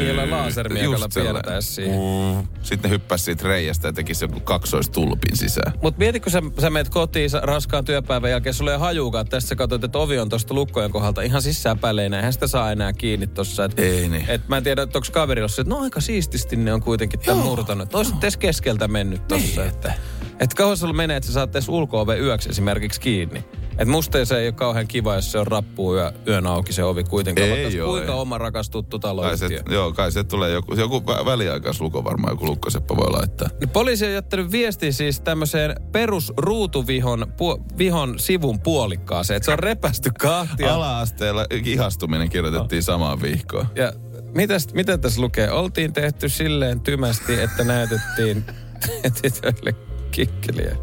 Jollain 0.07 0.31
lasermiekalla 0.31 1.07
piirtäis 1.13 1.75
siihen. 1.75 1.99
Mm. 1.99 2.47
Sitten 2.61 2.91
hyppäs 2.91 3.25
siitä 3.25 3.47
reiästä 3.47 3.87
ja 3.87 3.93
tekisi 3.93 4.25
joku 4.25 4.39
kaksoistulpin 4.39 5.37
sisään. 5.37 5.73
Mutta 5.81 5.99
mieti, 5.99 6.19
kun 6.19 6.31
sä, 6.31 6.41
sä 6.61 6.69
meet 6.69 6.89
kotiin 6.89 7.29
raskaan 7.41 7.85
työpäivän 7.85 8.31
jälkeen, 8.31 8.53
sulla 8.53 8.71
ei 8.71 8.79
hajuukaan, 8.79 9.21
että 9.21 9.31
tässä 9.37 9.49
sä 9.49 9.55
katsot, 9.55 9.83
että 9.83 9.97
ovi 9.97 10.19
on 10.19 10.29
tuosta 10.29 10.53
lukkojen 10.53 10.91
kohdalta 10.91 11.21
ihan 11.21 11.41
sisäänpäleinä, 11.41 12.17
eihän 12.17 12.33
sitä 12.33 12.47
saa 12.47 12.71
enää 12.71 12.93
kiinni 12.93 13.27
tossa. 13.27 13.65
Et, 13.65 13.79
Ei 13.79 14.09
niin. 14.09 14.25
Et 14.27 14.47
mä 14.47 14.57
en 14.57 14.63
tiedä, 14.63 14.81
että 14.81 14.97
onko 14.97 15.07
kaverilla 15.11 15.47
se, 15.47 15.61
että 15.61 15.73
no 15.73 15.81
aika 15.81 16.01
siististi 16.01 16.55
ne 16.55 16.73
on 16.73 16.81
kuitenkin 16.81 17.19
tämän 17.19 17.45
murtanut. 17.45 17.95
Oisit 17.95 18.23
edes 18.23 18.37
keskeltä 18.37 18.87
mennyt 18.87 19.27
tossa. 19.27 19.61
Niin. 19.61 19.69
Että, 19.69 19.93
et 20.39 20.53
kauan 20.53 20.77
sulla 20.77 20.93
menee, 20.93 21.17
että 21.17 21.27
sä 21.27 21.33
saat 21.33 21.55
edes 21.55 21.69
ulko 21.69 22.05
yöksi 22.19 22.49
esimerkiksi 22.49 23.01
kiinni. 23.01 23.45
Et 23.77 23.87
musta 23.87 24.25
se 24.25 24.37
ei 24.39 24.47
ole 24.47 24.51
kauhean 24.51 24.87
kiva, 24.87 25.15
jos 25.15 25.31
se 25.31 25.39
on 25.39 25.47
rappuu 25.47 25.95
yö, 25.95 26.11
yön 26.27 26.47
auki 26.47 26.73
se 26.73 26.83
ovi 26.83 27.03
kuitenkaan. 27.03 27.47
Ei 27.49 27.63
Vaikka 27.63 27.83
oo, 27.83 27.89
kuinka 27.89 28.11
ei. 28.13 28.19
oma 28.19 28.37
rakas 28.37 28.69
tuttu 28.69 28.99
Kai 28.99 29.09
se, 29.37 29.47
taloyhtiö. 29.47 29.61
joo, 29.69 29.93
kai 29.93 30.11
se 30.11 30.23
tulee 30.23 30.51
joku, 30.51 30.73
joku 30.75 30.99
vä- 30.99 31.25
väliaikaisluko 31.25 32.03
varmaan, 32.03 32.31
joku 32.33 32.45
lukkoseppä 32.45 32.95
voi 32.95 33.11
laittaa. 33.11 33.47
No, 33.61 33.67
Poliisi 33.73 34.05
on 34.05 34.11
jättänyt 34.13 34.51
viestin 34.51 34.93
siis 34.93 35.21
tämmöiseen 35.21 35.75
perusruutuvihon 35.91 37.25
pu, 37.37 37.63
vihon 37.77 38.19
sivun 38.19 38.59
puolikkaaseen, 38.59 39.35
että 39.37 39.45
se 39.45 39.51
on 39.51 39.59
repästy 39.59 40.09
kahtia. 40.19 40.73
Ala-asteella 40.75 41.45
ihastuminen 41.65 42.29
kirjoitettiin 42.29 42.83
samaan 42.83 43.21
vihkoon. 43.21 43.65
Ja 43.75 43.93
mitäs, 44.35 44.67
mitä 44.73 44.97
tässä 44.97 45.21
lukee? 45.21 45.51
Oltiin 45.51 45.93
tehty 45.93 46.29
silleen 46.29 46.79
tymästi, 46.79 47.41
että 47.41 47.63
näytettiin 47.63 48.45
tytöille 49.21 49.75
kikkeliä. 50.11 50.75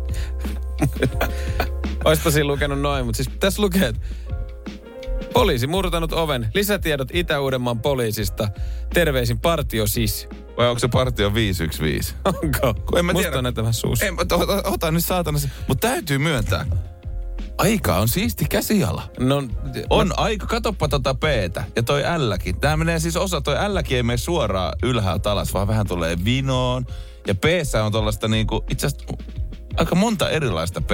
Oispa 2.04 2.30
siinä 2.30 2.46
lukenut 2.46 2.80
noin, 2.80 3.06
mutta 3.06 3.16
siis 3.16 3.30
tässä 3.40 3.62
lukee, 3.62 3.88
että 3.88 4.00
poliisi 5.32 5.66
murtanut 5.66 6.12
oven. 6.12 6.48
Lisätiedot 6.54 7.08
Itä-Uudenmaan 7.12 7.80
poliisista. 7.80 8.48
Terveisin 8.94 9.38
partio 9.40 9.86
siis. 9.86 10.28
Vai 10.56 10.68
onko 10.68 10.78
se 10.78 10.88
partio 10.88 11.34
515? 11.34 12.14
Onko? 12.42 12.74
Kun 12.86 12.98
en 12.98 13.04
mä 13.04 13.12
Musta 13.12 13.22
tiedä. 13.22 13.38
on 13.38 13.44
näitä 13.44 13.62
vähän. 13.62 13.74
En, 14.02 14.14
ota, 14.20 14.36
ota 14.64 14.90
nyt 14.90 15.04
saatana 15.04 15.38
se. 15.38 15.50
Mutta 15.68 15.88
täytyy 15.88 16.18
myöntää. 16.18 16.66
Aika 17.58 17.96
on 17.96 18.08
siisti 18.08 18.44
käsiala. 18.50 19.02
No, 19.20 19.42
On 19.90 20.12
aika, 20.16 20.46
katoppa 20.46 20.88
tota 20.88 21.14
p 21.14 21.22
ja 21.76 21.82
toi 21.82 22.02
Lkin. 22.18 22.60
Tää 22.60 22.76
menee 22.76 22.98
siis 22.98 23.16
osa, 23.16 23.40
toi 23.40 23.56
Lkin 23.68 23.96
ei 23.96 24.02
mene 24.02 24.16
suoraan 24.16 24.72
ylhäältä 24.82 25.32
alas, 25.32 25.54
vaan 25.54 25.68
vähän 25.68 25.86
tulee 25.86 26.16
vinoon. 26.24 26.86
Ja 27.26 27.34
p 27.34 27.44
on 27.84 27.92
tollaista 27.92 28.28
niinku, 28.28 28.64
itse 28.70 28.86
asiassa 28.86 29.06
aika 29.76 29.94
monta 29.94 30.30
erilaista 30.30 30.80
p 30.80 30.90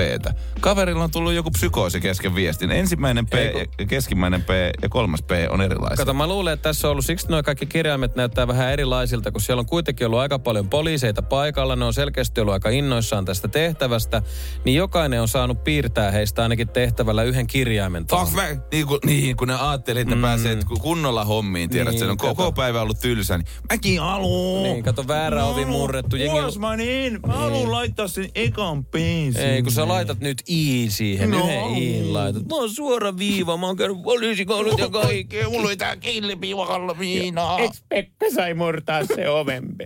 Kaverilla 0.61 1.05
on 1.05 1.11
tullut 1.11 1.33
joku 1.33 1.51
psykoosi 1.51 2.01
kesken 2.01 2.35
viestin. 2.35 2.71
Ensimmäinen 2.71 3.27
P, 3.27 3.35
Ei, 3.35 3.53
kun- 3.53 3.61
ja 3.79 3.87
keskimmäinen 3.87 4.43
P 4.43 4.49
ja 4.83 4.89
kolmas 4.89 5.23
P 5.23 5.31
on 5.51 5.61
erilaisia. 5.63 5.97
Kato, 5.97 6.15
mä 6.15 6.27
luulen, 6.27 6.55
että 6.55 6.63
tässä 6.63 6.89
on 6.89 6.93
ollut, 6.93 7.05
siksi 7.05 7.29
nuo 7.29 7.43
kaikki 7.43 7.67
kirjaimet 7.67 8.17
näyttää 8.17 8.49
vähän 8.49 8.73
erilaisilta, 8.73 9.33
kun 9.33 9.41
siellä 9.41 9.61
on 9.61 9.67
kuitenkin 9.67 10.07
ollut 10.07 10.19
aika 10.21 10.39
paljon 10.39 10.69
poliiseita 10.69 11.23
paikalla, 11.23 11.77
ne 11.77 11.85
on 11.85 11.95
selkeästi 11.95 12.41
ollut 12.41 12.53
aika 12.55 12.71
innoissaan 12.71 13.25
tästä 13.25 13.49
tehtävästä, 13.49 14.23
niin 14.65 14.77
jokainen 14.77 15.21
on 15.23 15.29
saanut 15.29 15.65
piirtää 15.65 16.11
heistä 16.11 16.43
ainakin 16.43 16.69
tehtävällä 16.69 17.23
yhden 17.23 17.47
kirjaimen. 17.47 18.07
Fuck 18.11 18.33
mä, 18.35 18.43
niin, 18.73 18.87
kun, 18.87 18.99
niin 19.07 19.37
kun 19.37 19.49
ne 19.49 19.55
ajattelee, 19.55 20.01
että 20.03 20.15
mm. 20.15 20.23
pääsee 20.23 20.53
että 20.53 20.67
kun 20.67 20.81
kunnolla 20.81 21.25
hommiin, 21.25 21.71
tiedät, 21.71 21.87
Niin, 21.93 22.01
niin, 22.01 22.07
se 22.07 22.11
on 22.11 22.17
koko 22.17 22.35
kato. 22.35 22.53
päivä 22.53 22.83
ollut 22.83 23.01
tylsä, 23.01 23.39
niin 23.39 23.47
mäkin 23.71 24.01
haluun. 24.01 24.63
Niin, 24.63 24.83
kato, 24.85 25.09
väärä 25.09 25.45
ovi 25.45 25.65
murrettu, 25.65 26.17
jengi- 26.17 26.23
Jengi... 26.27 27.19
Mä 27.27 27.33
haluun 27.33 27.73
laittaa 27.73 28.09
sen 28.09 28.29
ekan 28.71 28.85
pensin. 28.85 29.43
Ei, 29.43 29.63
kun 29.63 29.73
sä 29.73 29.89
laitat 29.89 30.21
nyt 30.21 30.43
i 30.49 30.87
siihen, 30.91 31.31
No. 31.31 31.39
yhden 31.39 31.77
i 31.83 32.05
laitat. 32.05 32.43
Mä 32.49 32.55
oon 32.57 32.71
suora 32.71 33.17
viiva, 33.19 33.57
mä 33.57 33.67
oon 33.67 33.77
käynyt 33.77 34.03
poliisikoulut 34.03 34.79
ja 34.79 34.89
kaikki. 34.89 35.37
Mulla 35.49 35.71
ei 35.71 35.77
tää 35.77 35.97
kilpiivakalla 35.97 36.99
viinaa. 36.99 37.59
Pekka 37.89 38.27
sai 38.35 38.55
murtaa 38.55 39.05
se 39.07 39.29
oven 39.29 39.77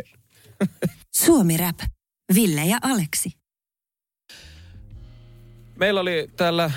Suomi 1.24 1.56
Rap. 1.56 1.78
Ville 2.34 2.64
ja 2.64 2.78
Aleksi. 2.82 3.30
Meillä 5.76 6.00
oli 6.00 6.28
täällä 6.36 6.70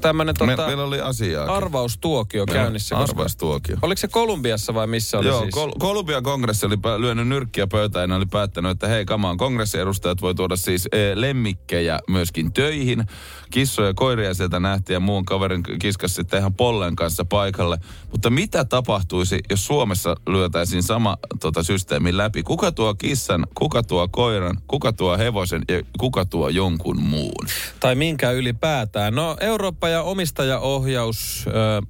tämmönen 0.00 0.34
Me, 0.46 0.56
tota, 0.56 0.66
meillä 0.66 0.84
oli 0.84 1.00
asiaa. 1.00 1.56
arvaustuokio 1.56 2.46
käynnissä. 2.46 2.94
koska- 2.96 3.10
Arvaustuokio. 3.12 3.76
Oliko 3.82 3.98
se 3.98 4.08
Kolumbiassa 4.08 4.74
vai 4.74 4.86
missä 4.86 5.18
oli 5.18 5.26
Joo, 5.28 5.40
siis? 5.42 5.54
Kol- 5.54 5.72
Kolumbian 5.78 6.22
kongressi 6.22 6.66
oli 6.66 6.74
pä- 6.76 7.00
lyönyt 7.00 7.28
nyrkkiä 7.28 7.66
pöytään 7.66 8.10
ja 8.10 8.16
oli 8.16 8.26
päättänyt, 8.26 8.70
että 8.70 8.88
hei, 8.88 9.04
kamaan 9.04 9.36
kongressiedustajat 9.36 10.22
voi 10.22 10.34
tuoda 10.34 10.56
siis 10.56 10.86
e, 10.92 10.96
lemmikkejä 11.14 12.00
myöskin 12.08 12.52
töihin. 12.52 13.04
Kissoja 13.50 13.88
ja 13.88 13.94
koiria 13.94 14.34
sieltä 14.34 14.60
nähtiin 14.60 14.94
ja 14.94 15.00
muun 15.00 15.24
kaverin 15.24 15.62
kiskas 15.78 16.14
sitten 16.14 16.38
ihan 16.40 16.54
pollen 16.54 16.96
kanssa 16.96 17.24
paikalle. 17.24 17.78
Mutta 18.12 18.30
mitä 18.30 18.64
tapahtuisi, 18.64 19.38
jos 19.50 19.66
Suomessa 19.66 20.16
lyötäisiin 20.28 20.82
sama 20.82 21.16
tota, 21.40 21.62
systeemi 21.62 22.16
läpi? 22.16 22.42
Kuka 22.42 22.72
tuo 22.72 22.94
kissan, 22.94 23.46
kuka 23.54 23.82
tuo 23.82 24.08
koiran, 24.08 24.58
kuka 24.68 24.92
tuo 24.92 25.18
hevosen 25.18 25.62
ja 25.68 25.82
kuka 25.98 26.24
tuo 26.24 26.48
jonkun 26.48 27.02
muun? 27.02 27.46
Tai 27.80 27.94
minkä 27.94 28.30
ylipäätään. 28.30 29.14
No 29.14 29.36
Eurooppa 29.40 29.88
ja 29.90 30.02
omistajaohjaus... 30.02 31.44
Ö, 31.46 31.82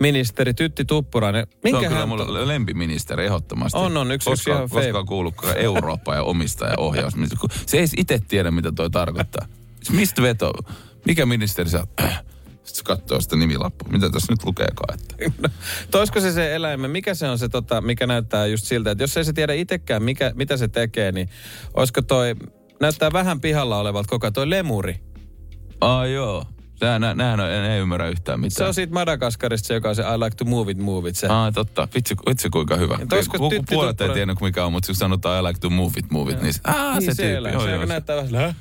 ministeri 0.00 0.54
Tytti 0.54 0.84
Tuppurainen. 0.84 1.46
Se 1.50 1.56
on 1.56 1.60
Minkä 1.64 1.88
kyllä 1.88 1.98
hän... 2.00 2.08
mulla 2.08 2.48
lempiministeri 2.48 3.26
ehdottomasti. 3.26 3.78
On, 3.78 3.96
on, 3.96 4.12
yksi- 4.12 4.30
yksi 4.30 4.44
koska, 4.44 4.50
ihan 4.50 4.62
koska 4.62 4.80
fave. 4.80 4.98
on 4.98 5.06
kuullut 5.06 5.34
Eurooppa 5.56 6.14
ja 6.14 6.22
omistajaohjaus. 6.22 7.12
Se 7.66 7.78
ei 7.78 7.86
itse 7.96 8.18
tiedä, 8.28 8.50
mitä 8.50 8.72
toi 8.72 8.90
tarkoittaa. 8.90 9.46
Siis 9.82 9.98
Mistä 9.98 10.22
veto? 10.22 10.52
Mikä 11.06 11.26
ministeri 11.26 11.70
sä? 11.70 11.86
Sitten 12.64 12.84
katsoo 12.84 13.20
sitä 13.20 13.36
nimilappua. 13.36 13.88
Mitä 13.92 14.10
tässä 14.10 14.32
nyt 14.32 14.44
lukeekaan? 14.44 14.98
Että... 15.18 15.50
Toisko 15.90 16.20
se 16.20 16.32
se 16.32 16.54
eläimen, 16.54 16.90
mikä 16.90 17.14
se 17.14 17.28
on 17.28 17.38
se, 17.38 17.48
tota, 17.48 17.80
mikä 17.80 18.06
näyttää 18.06 18.46
just 18.46 18.64
siltä, 18.64 18.90
että 18.90 19.04
jos 19.04 19.16
ei 19.16 19.24
se 19.24 19.32
tiedä 19.32 19.52
itsekään, 19.52 20.02
mikä, 20.02 20.32
mitä 20.34 20.56
se 20.56 20.68
tekee, 20.68 21.12
niin 21.12 21.28
olisiko 21.74 22.02
toi, 22.02 22.34
näyttää 22.80 23.12
vähän 23.12 23.40
pihalla 23.40 23.78
olevalta 23.78 24.08
koko 24.08 24.30
toi 24.30 24.50
lemuri. 24.50 25.00
Aa 25.80 26.06
joo. 26.06 26.44
Nää, 26.80 26.98
nää, 26.98 27.14
näähän 27.14 27.40
on, 27.40 27.50
en, 27.50 27.64
en 27.64 27.80
ymmärrä 27.80 28.08
yhtään 28.08 28.40
mitään. 28.40 28.56
Se 28.56 28.64
on 28.64 28.74
siitä 28.74 28.92
Madagaskarista 28.92 29.66
se, 29.66 29.74
joka 29.74 29.88
on 29.88 29.96
se 29.96 30.02
I 30.02 30.20
like 30.20 30.36
to 30.36 30.44
move 30.44 30.70
it, 30.70 30.78
move 30.78 31.08
it. 31.08 31.16
Se. 31.16 31.26
Aa, 31.26 31.52
totta. 31.52 31.88
Vitsi, 31.94 32.14
vitsi 32.28 32.50
kuinka 32.50 32.76
hyvä. 32.76 32.96
Ja 33.00 33.06
toisko 33.06 33.38
Ku- 33.38 33.48
Tytti 33.50 33.74
Puolet 33.74 34.00
ei 34.00 34.08
tiennyt 34.08 34.40
mikä 34.40 34.64
on, 34.64 34.72
mutta 34.72 34.86
kun 34.86 34.94
sanotaan 34.96 35.40
I 35.40 35.46
like 35.46 35.60
to 35.60 35.70
move 35.70 35.92
it, 35.96 36.10
move 36.10 36.32
it, 36.32 36.42
niin 36.42 36.54
se, 36.54 36.60
aa, 36.64 36.98
niin 36.98 37.14
se, 37.14 37.14
se, 37.14 37.22
tyyppi. 37.22 37.50
Joo, 37.52 37.62
se, 37.62 37.70
joo, 37.70 37.84
näyttää 37.86 38.16
vähän? 38.32 38.54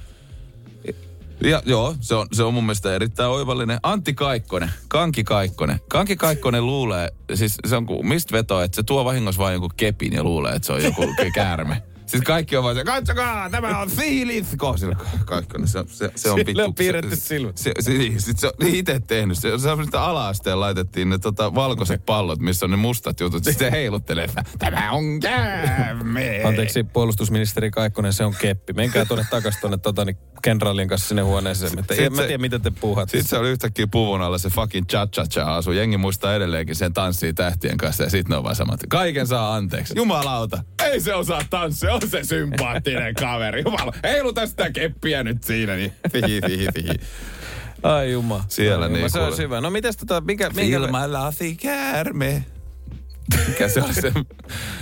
Ja, 1.44 1.62
joo, 1.66 1.96
se 2.00 2.16
on, 2.16 2.28
se 2.32 2.44
on 2.44 2.54
mun 2.54 2.64
mielestä 2.64 2.96
erittäin 2.96 3.30
oivallinen. 3.30 3.80
Antti 3.84 4.14
Kaikkonen, 4.14 4.72
Kanki 4.88 5.24
Kaikkonen. 5.24 5.80
Kanki 5.88 6.16
Kaikkonen 6.16 6.66
luulee, 6.66 7.10
siis 7.34 7.58
se 7.68 7.76
on 7.76 7.86
kuin, 7.86 8.08
mistä 8.08 8.32
vetoa, 8.38 8.64
että 8.64 8.76
se 8.76 8.84
tuo 8.84 9.06
vahingossa 9.06 9.42
vain 9.42 9.54
jonkun 9.54 9.70
kepin 9.78 10.14
ja 10.14 10.24
luulee, 10.24 10.56
että 10.56 10.66
se 10.66 10.74
on 10.74 10.84
joku 10.84 11.02
käärme. 11.36 11.84
Siis 12.08 12.24
kaikki 12.24 12.58
on 12.58 12.64
vaan 12.64 12.76
se, 12.76 12.84
katsokaa, 12.84 13.50
tämä 13.50 13.80
on 13.80 13.90
fiilitko. 13.90 14.78
Sillä 14.78 14.96
Kaikkonen, 15.26 15.68
se, 15.68 15.84
se, 15.88 16.12
se 16.16 16.30
on 16.32 16.40
Sillä 16.46 16.66
on 16.66 16.76
piirretty 16.76 17.16
se, 17.16 17.22
silmät. 17.22 17.58
Se, 17.58 17.72
se, 17.80 17.92
se, 17.92 18.20
sit 18.20 18.40
se 18.40 18.48
on 18.48 18.68
itse 18.68 19.00
tehnyt. 19.00 19.38
Se, 19.38 19.58
se 19.58 19.70
on 19.70 19.88
ala-asteen 19.94 20.60
laitettiin 20.60 21.10
ne 21.10 21.18
tota, 21.18 21.56
valkoiset 21.56 22.06
pallot, 22.06 22.40
missä 22.40 22.66
on 22.66 22.72
ne 22.72 22.78
mustat 22.78 23.20
jutut. 23.20 23.44
Sitten 23.44 23.68
se 23.68 23.72
heiluttelee, 23.72 24.24
että 24.24 24.44
tämä 24.60 24.92
on 24.92 25.20
käärme. 25.20 26.42
Anteeksi, 26.44 26.84
puolustusministeri 26.84 27.72
Kaikkonen, 27.72 28.14
se 28.14 28.26
on 28.26 28.36
keppi. 28.42 28.74
Menkää 28.74 29.06
tuonne 29.06 29.26
takas 29.30 29.58
tuonne 29.62 29.78
tota, 29.78 30.06
niin 30.06 30.18
kenraalien 30.42 30.88
kanssa 30.88 31.08
sinne 31.08 31.22
huoneeseen. 31.22 31.80
Että 31.80 31.96
Sit 31.96 32.06
en 32.06 32.14
mä 32.14 32.22
se- 32.22 32.28
tiedä, 32.28 32.42
mitä 32.42 32.60
te 32.60 32.72
puhutte. 32.72 33.12
Sitten 33.12 33.30
se 33.30 33.38
oli 33.38 33.50
yhtäkkiä 33.50 33.88
puvun 33.88 34.22
alla 34.22 34.38
se 34.38 34.50
fucking 34.50 34.86
cha 34.88 35.08
cha 35.08 35.26
cha 35.26 35.56
asu. 35.56 35.72
Jengi 35.72 35.98
muistaa 35.98 36.36
edelleenkin 36.36 36.76
sen 36.76 36.94
tanssii 36.94 37.34
tähtien 37.34 37.78
kanssa 37.78 38.04
ja 38.04 38.10
sitten 38.10 38.30
ne 38.30 38.38
on 38.38 38.44
vaan 38.44 38.56
samat. 38.56 38.80
Kaiken 38.90 39.28
saa 39.28 39.56
anteeksi. 39.56 39.94
Jumalauta. 39.98 40.64
Ei 40.84 41.02
se 41.02 41.14
osaa 41.14 41.42
tanssia, 41.50 41.97
on 42.04 42.10
se 42.10 42.24
sympaattinen 42.24 43.14
kaveri. 43.14 43.62
Jumala, 43.66 43.94
heiluta 44.04 44.48
sitä 44.48 44.70
keppiä 44.72 45.24
nyt 45.24 45.44
siinä. 45.44 45.76
Niin. 45.76 45.94
Fihi, 46.12 46.42
fihi, 46.48 46.68
fihi. 46.76 46.94
Ai 47.84 48.12
juma. 48.12 48.44
Siellä 48.48 48.86
Ai 48.86 48.92
niin 48.92 49.00
juma, 49.00 49.10
Se 49.10 49.20
on 49.20 49.38
hyvä. 49.38 49.62
No 49.62 49.70
mites 49.70 49.98
tota, 49.98 50.22
mikä, 50.22 50.50
minkä... 50.50 50.80
Silmälasi 50.80 51.56
käärme. 51.56 52.46
Mikä 53.48 53.68
se 53.68 53.82
on 53.82 53.94
se? 53.94 54.12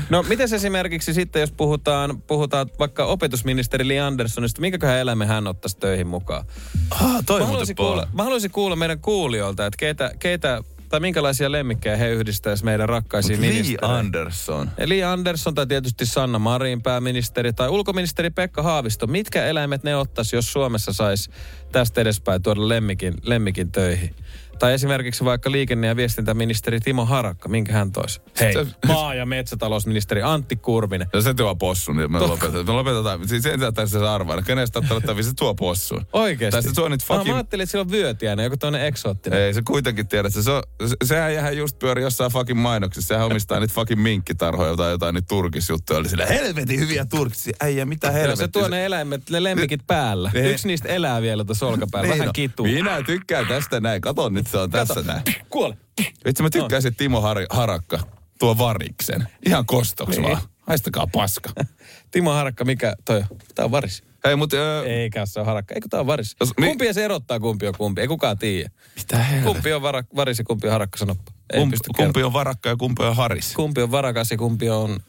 No 0.09 0.23
miten 0.23 0.53
esimerkiksi 0.53 1.13
sitten, 1.13 1.39
jos 1.39 1.51
puhutaan, 1.51 2.21
puhutaan 2.21 2.67
vaikka 2.79 3.05
opetusministeri 3.05 3.87
Li 3.87 3.99
Anderssonista, 3.99 4.61
minkäköhän 4.61 4.97
eläimen 4.97 5.27
hän 5.27 5.47
ottaisi 5.47 5.77
töihin 5.77 6.07
mukaan? 6.07 6.45
Ah, 6.91 7.25
toi 7.25 7.39
Mä 7.39 7.45
haluaisin, 7.45 7.75
kuulla. 7.75 7.91
kuulla, 7.91 8.07
mä 8.13 8.23
haluaisin 8.23 8.51
kuulla 8.51 8.75
meidän 8.75 8.99
kuulijoilta, 8.99 9.65
että 9.65 9.77
keitä, 9.77 10.11
keitä 10.19 10.63
tai 10.95 10.99
minkälaisia 10.99 11.51
lemmikkejä 11.51 11.97
he 11.97 12.09
yhdistäisi 12.09 12.65
meidän 12.65 12.89
rakkaisiin 12.89 13.41
Lee 13.41 13.49
ministereihin. 13.49 13.99
Anderson. 13.99 14.69
Eli 14.77 15.03
Andersson 15.03 15.55
tai 15.55 15.67
tietysti 15.67 16.05
Sanna 16.05 16.39
Marin 16.39 16.81
pääministeri 16.81 17.53
tai 17.53 17.69
ulkoministeri 17.69 18.29
Pekka 18.29 18.63
Haavisto. 18.63 19.07
Mitkä 19.07 19.45
eläimet 19.45 19.83
ne 19.83 19.95
ottaisi, 19.95 20.35
jos 20.35 20.53
Suomessa 20.53 20.93
saisi 20.93 21.29
tästä 21.71 22.01
edespäin 22.01 22.41
tuoda 22.41 22.69
lemmikin, 22.69 23.13
lemmikin 23.23 23.71
töihin? 23.71 24.15
Tai 24.59 24.73
esimerkiksi 24.73 25.25
vaikka 25.25 25.51
liikenne- 25.51 25.87
ja 25.87 25.95
viestintäministeri 25.95 26.79
Timo 26.79 27.05
Harakka, 27.05 27.49
minkä 27.49 27.73
hän 27.73 27.91
toisi? 27.91 28.21
Hei, 28.39 28.53
Se- 28.53 28.65
maa- 28.87 29.13
ja 29.13 29.25
metsätalousministeri 29.25 30.21
Antti 30.23 30.55
Kurvinen. 30.55 31.07
Ja 31.13 31.21
se 31.21 31.33
tuo 31.33 31.55
possun, 31.55 31.97
niin 31.97 32.11
me 32.11 32.19
lopetetaan. 32.19 32.65
Me 32.65 32.71
lopetetaan. 32.71 33.27
Siis 33.27 33.43
sen 33.43 33.59
tässä 33.73 33.99
se 33.99 34.07
arvaa. 34.07 34.41
Kenestä 34.41 34.81
ottavista 34.89 35.29
se 35.29 35.35
tuo 35.35 35.55
possun. 35.55 36.05
Oikeesti? 36.13 36.51
Tai 36.51 36.63
se 36.69 36.75
tuo 36.75 36.89
nyt 36.89 37.03
fucking... 37.03 37.27
mä 37.29 37.35
ajattelin, 37.35 37.63
että 37.63 37.71
sillä 37.71 37.81
on 37.81 37.91
vyötiäinen, 37.91 38.43
joku 38.43 38.57
toinen 38.57 38.85
eksoottinen. 38.85 39.39
Ei 39.39 39.53
se 39.53 39.61
kuitenkin 39.67 40.07
tiedä, 40.07 40.29
se 40.29 40.51
on, 40.51 40.63
se, 40.87 40.95
sehän 41.03 41.33
jähän 41.33 41.57
just 41.57 41.79
pyöri 41.79 42.01
jossain 42.01 42.31
fucking 42.31 42.61
mainoksissa. 42.61 43.07
Sehän 43.07 43.25
omistaa 43.25 43.59
niitä 43.59 43.73
fucking 43.73 44.01
minkkitarhoja 44.01 44.75
tai 44.75 44.91
jotain 44.91 45.13
niitä 45.13 45.27
turkisjuttuja. 45.27 45.99
Oli 45.99 46.09
sillä 46.09 46.25
helvetin 46.25 46.79
hyviä 46.79 47.05
turkisia. 47.05 47.53
Äijä, 47.59 47.85
mitä 47.85 48.07
Joo, 48.07 48.13
helvettiä. 48.13 48.45
se 48.45 48.47
tuo 48.51 48.67
ne 48.67 48.85
eläimet, 48.85 49.29
ne 49.29 49.43
lemmikit 49.43 49.81
päällä. 49.87 50.31
Niin. 50.33 50.45
Yksi 50.45 50.67
niistä 50.67 50.89
elää 50.89 51.21
vielä 51.21 51.45
tuossa 51.45 51.67
olkapäällä, 51.67 52.07
Niin 52.07 52.17
vähän 52.17 52.27
on. 52.29 52.33
kituu. 52.33 52.65
Minä 52.65 53.03
tykkään 53.03 53.47
tästä 53.47 53.79
näin. 53.79 54.01
Kato 54.01 54.29
nyt, 54.29 54.44
se 54.51 54.57
on 54.57 54.69
tässä 54.71 55.01
näin. 55.01 55.21
Kuole. 55.49 55.77
Vitsi, 56.25 56.43
mä 56.43 56.49
tykkään 56.49 56.83
no. 56.83 56.91
Timo 56.97 57.21
Har- 57.21 57.47
Harakka 57.49 57.99
tuo 58.39 58.57
variksen. 58.57 59.27
Ihan 59.45 59.65
kostoksi 59.65 60.21
Niin. 60.21 60.31
vaan. 60.31 60.41
Haistakaa 60.67 61.07
paska. 61.07 61.49
Timo 62.11 62.31
Harakka, 62.31 62.65
mikä 62.65 62.95
toi 63.05 63.17
on? 63.17 63.25
Tää 63.55 63.65
on 63.65 63.71
varis. 63.71 64.03
Hei, 64.25 64.35
mutta... 64.35 64.57
Öö, 64.57 64.83
Eikä 64.85 65.25
se 65.25 65.39
on 65.39 65.45
harakka. 65.45 65.73
Eikö 65.75 65.87
tää 65.89 65.99
on 65.99 66.07
varis? 66.07 66.35
Jos 66.39 66.49
mi- 66.59 66.67
Kumpi 66.67 66.93
se 66.93 67.05
erottaa, 67.05 67.39
kumpi 67.39 67.67
on 67.67 67.73
kumpi? 67.77 68.01
Ei 68.01 68.07
kukaan 68.07 68.37
tiedä. 68.37 68.69
mitä 68.95 69.17
helvettiä? 69.17 69.53
Kumpi 69.53 69.73
on 69.73 69.81
vara, 69.81 70.03
varis 70.15 70.37
ja 70.39 70.43
kumpi 70.45 70.67
on 70.67 70.71
harakka, 70.73 70.97
sanoppa. 70.97 71.31
Ei 71.53 71.59
Kumpi, 71.59 71.71
pysty 71.77 71.89
kumpi, 72.03 72.23
on 72.23 72.33
varakka 72.33 72.69
ja 72.69 72.75
kumpi 72.75 73.03
on 73.03 73.15
haris? 73.15 73.53
kumpi 73.53 73.81
on 73.81 73.91
varakas 73.91 74.31
ja 74.31 74.37
kumpi 74.37 74.69
on... 74.69 74.99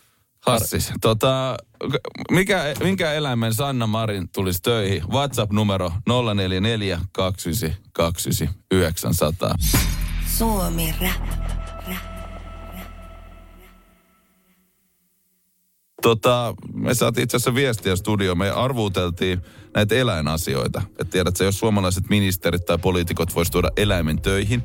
Hassis. 0.47 0.93
Tota, 1.01 1.57
mikä, 2.31 2.75
minkä 2.83 3.13
eläimen 3.13 3.55
Sanna 3.55 3.87
Marin 3.87 4.29
tulisi 4.29 4.63
töihin? 4.63 5.03
WhatsApp-numero 5.09 5.93
044 6.35 7.01
29 7.13 7.77
29 7.93 8.55
900. 8.71 9.55
Suomi 10.39 10.95
Rap. 11.01 11.47
Tota, 16.03 16.55
me 16.73 16.95
saatiin 16.95 17.25
itse 17.25 17.37
asiassa 17.37 17.55
viestiä 17.55 17.97
studioon. 17.97 18.39
Me 18.39 18.51
arvuuteltiin 18.51 19.41
näitä 19.75 19.95
eläinasioita. 19.95 20.83
Että 20.89 21.05
tiedätkö, 21.05 21.45
jos 21.45 21.59
suomalaiset 21.59 22.09
ministerit 22.09 22.65
tai 22.65 22.79
poliitikot 22.79 23.35
vois 23.35 23.51
tuoda 23.51 23.71
eläimen 23.77 24.23
töihin, 24.23 24.63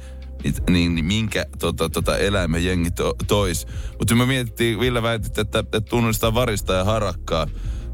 niin, 0.69 0.95
niin, 0.95 1.05
minkä 1.05 1.45
tota, 1.59 1.89
tota 1.89 2.17
eläimen 2.17 2.65
jengi 2.65 2.91
to, 2.91 3.13
tois. 3.27 3.67
Mutta 3.99 4.15
me 4.15 4.25
mietittiin, 4.25 4.79
Ville 4.79 5.01
väitit, 5.03 5.37
että, 5.37 5.59
että 5.59 5.81
tunnistaa 5.81 6.33
varista 6.33 6.73
ja 6.73 6.83
harakkaa. 6.83 7.47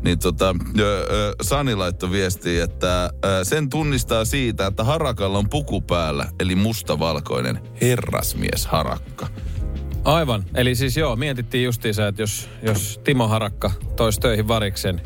niin 0.04 0.20
tota, 0.20 0.56
ö, 0.80 0.84
ö, 0.84 1.36
Sani 1.42 1.76
laittoi 1.76 2.12
viestiä, 2.12 2.64
että 2.64 3.10
ö, 3.26 3.44
sen 3.44 3.70
tunnistaa 3.70 4.26
siitä, 4.26 4.68
että 4.68 4.84
harakalla 4.84 5.38
on 5.38 5.50
puku 5.50 5.82
päällä, 5.82 6.26
eli 6.40 6.56
mustavalkoinen 6.56 7.60
herrasmies 7.82 8.66
harakka. 8.66 9.28
Aivan. 10.04 10.44
Eli 10.56 10.76
siis 10.76 10.98
joo, 10.98 11.16
mietittiin 11.16 11.64
justiinsa, 11.64 12.08
että 12.08 12.22
jos, 12.22 12.50
jos 12.62 13.00
Timo 13.04 13.28
Harakka 13.28 13.72
toisi 13.96 14.20
töihin 14.20 14.48
variksen, 14.48 15.02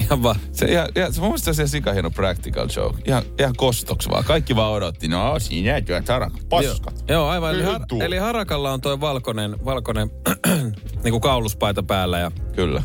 ihan 0.00 0.22
vaan 0.22 0.36
Se, 0.52 0.66
ihan, 0.66 0.88
ihan, 0.96 1.12
se 1.12 1.20
mun 1.20 1.28
mielestä 1.28 1.52
se 1.52 1.66
sika 1.66 1.92
hieno 1.92 2.10
practical 2.10 2.68
joke. 2.76 3.02
Ihan, 3.06 3.22
ihan 3.38 3.54
kostoks 3.56 4.08
vaan. 4.08 4.24
Kaikki 4.24 4.56
vaan 4.56 4.72
odotti. 4.72 5.08
No 5.08 5.38
siinä 5.38 5.80
työt 5.80 6.08
harakka. 6.08 6.38
Paskat. 6.48 7.04
Joo, 7.08 7.28
aivan. 7.28 7.54
Eli, 7.54 7.62
har, 7.62 7.82
eli 8.00 8.16
Harakalla 8.16 8.72
on 8.72 8.80
toi 8.80 9.00
valkoinen, 9.00 9.64
valkoinen 9.64 10.10
niin 11.04 11.10
kuin 11.10 11.20
kauluspaita 11.20 11.82
päällä 11.82 12.18
ja 12.18 12.30
Kyllä. 12.56 12.82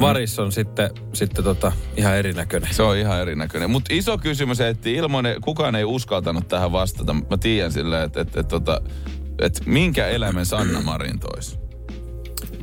varis 0.00 0.38
on 0.38 0.52
sitten, 0.52 0.90
sitten 1.12 1.44
tota, 1.44 1.72
ihan 1.96 2.16
erinäköinen. 2.16 2.74
Se 2.74 2.82
on 2.82 2.96
ihan 2.96 3.20
erinäköinen. 3.20 3.70
Mutta 3.70 3.94
iso 3.94 4.18
kysymys, 4.18 4.60
että 4.60 4.88
ilman 4.88 5.24
kukaan 5.44 5.74
ei 5.74 5.84
uskaltanut 5.84 6.48
tähän 6.48 6.72
vastata. 6.72 7.12
Mä 7.12 7.36
tiedän 7.40 7.72
silleen, 7.72 8.02
että 8.02 8.20
et, 8.20 8.36
et, 8.36 8.48
tota, 8.48 8.80
et 9.38 9.60
minkä 9.66 10.06
eläimen 10.06 10.46
Sanna 10.46 10.80
Marin 10.80 11.20
tois. 11.20 11.61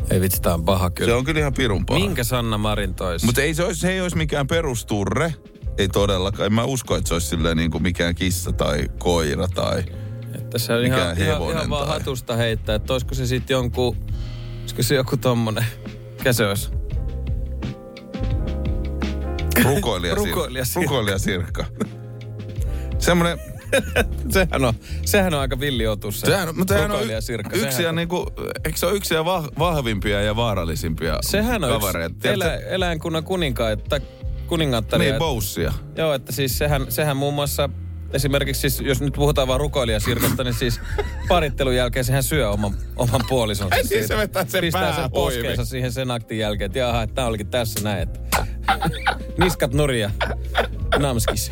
Ei 0.10 0.22
vitsi, 0.22 0.42
tää 0.42 0.54
on 0.54 0.66
paha 0.66 0.90
kyllä. 0.90 1.12
Se 1.12 1.16
on 1.16 1.24
kyllä 1.24 1.40
ihan 1.40 1.54
pirun 1.54 1.86
paha. 1.86 2.00
Minkä 2.00 2.24
Sanna 2.24 2.58
Marin 2.58 2.96
toisi? 2.96 3.26
Mutta 3.26 3.42
ei 3.42 3.54
se, 3.54 3.64
olisi, 3.64 3.80
se 3.80 3.92
ei 3.92 4.02
olisi 4.02 4.18
mikään 4.18 4.48
perusturre. 4.48 5.34
Ei 5.78 5.88
todellakaan. 5.88 6.46
En 6.46 6.54
mä 6.54 6.64
usko, 6.64 6.96
että 6.96 7.08
se 7.08 7.14
olisi 7.14 7.28
silleen 7.28 7.58
niin 7.58 7.72
kuin 7.72 7.84
mikään 7.84 8.16
kissa 8.16 8.52
tai 8.52 8.88
koira 8.98 9.48
tai... 9.48 9.84
Että 10.36 10.58
se 10.58 10.74
on 10.74 10.82
Mikä 10.82 10.96
ihan, 10.96 11.18
ihan, 11.18 11.18
hevonen 11.18 11.58
ihan 11.58 11.70
vaan 11.70 11.88
tai- 11.88 11.98
hatusta 12.00 12.36
heittää, 12.36 12.76
että 12.76 12.94
olisiko 12.94 13.16
se 13.16 13.26
sitten 13.26 13.54
jonkun, 13.54 13.98
olisiko 14.60 14.84
se 14.84 14.96
joku 14.96 15.18
tommonen, 15.18 15.66
mikä 16.18 16.34
se 16.34 16.48
olisi? 16.48 16.70
Rukoilijasirkka. 19.64 20.30
Rukoilijasirkka. 20.36 20.82
Rukoilijasirkka. 20.82 21.66
Semmoinen, 23.00 23.40
Sehän 24.34 24.66
on, 24.66 24.74
sehän 25.06 25.34
on 25.34 25.40
aika 25.40 25.60
villi 25.60 25.88
otus 25.88 26.20
se 26.20 26.26
sehän, 26.26 26.56
mutta 26.58 26.74
sehän 26.74 26.92
on 26.92 26.96
rukoilijasirkka. 26.96 27.56
yksi 27.56 27.66
ja 27.66 27.72
Sehän 27.72 27.90
on- 27.90 27.96
niinku, 27.96 28.26
eikö 28.66 28.78
se 28.78 28.86
ole 28.86 28.96
yksi 28.96 29.14
ja 29.14 29.26
vah, 29.26 29.48
vahvimpia 29.60 30.22
ja 30.22 30.36
vaarallisimpia 30.36 31.18
Sehän 31.22 31.64
on 31.64 31.70
yksi 31.70 31.80
kavereita? 31.80 32.16
Tiedätkö- 32.22 32.46
elä, 32.46 32.56
eläinkunnan 32.56 33.24
kuninkaita, 33.24 34.00
kuningattaria. 34.48 35.10
Niin, 35.10 35.20
boussia. 35.20 35.74
Joo, 35.96 36.14
että 36.14 36.32
siis 36.32 36.58
sehän, 36.58 36.86
sehän 36.90 37.18
muun 37.18 37.34
muassa 37.34 37.70
esimerkiksi 38.14 38.62
siis, 38.70 38.80
jos 38.88 39.02
nyt 39.02 39.14
puhutaan 39.14 39.48
vaan 39.48 39.60
rukoilijasirkasta, 39.60 40.44
niin 40.44 40.54
siis 40.54 40.80
parittelun 41.28 41.76
jälkeen 41.76 42.06
sehän 42.06 42.24
syö 42.24 42.50
oman, 42.50 42.74
oman 42.96 43.22
puolisonsa. 43.30 43.76
Niin, 43.76 43.88
siitä. 43.88 44.08
se 44.08 44.18
vetää 44.18 44.46
sen 44.48 44.62
Pistää 44.62 44.96
sen 44.96 45.12
poskeensa 45.12 45.66
siihen 45.66 45.92
sen 45.92 46.12
aktin 46.12 46.38
jälkeen, 46.40 46.66
että 46.66 46.80
jaha, 46.80 47.02
että 47.04 47.16
tää 47.16 47.26
olikin 47.26 47.48
tässä 47.48 47.80
näin, 47.84 48.00
että 48.02 48.20
niskat 49.44 49.74
nuria. 49.74 50.12
Namskis. 51.00 51.52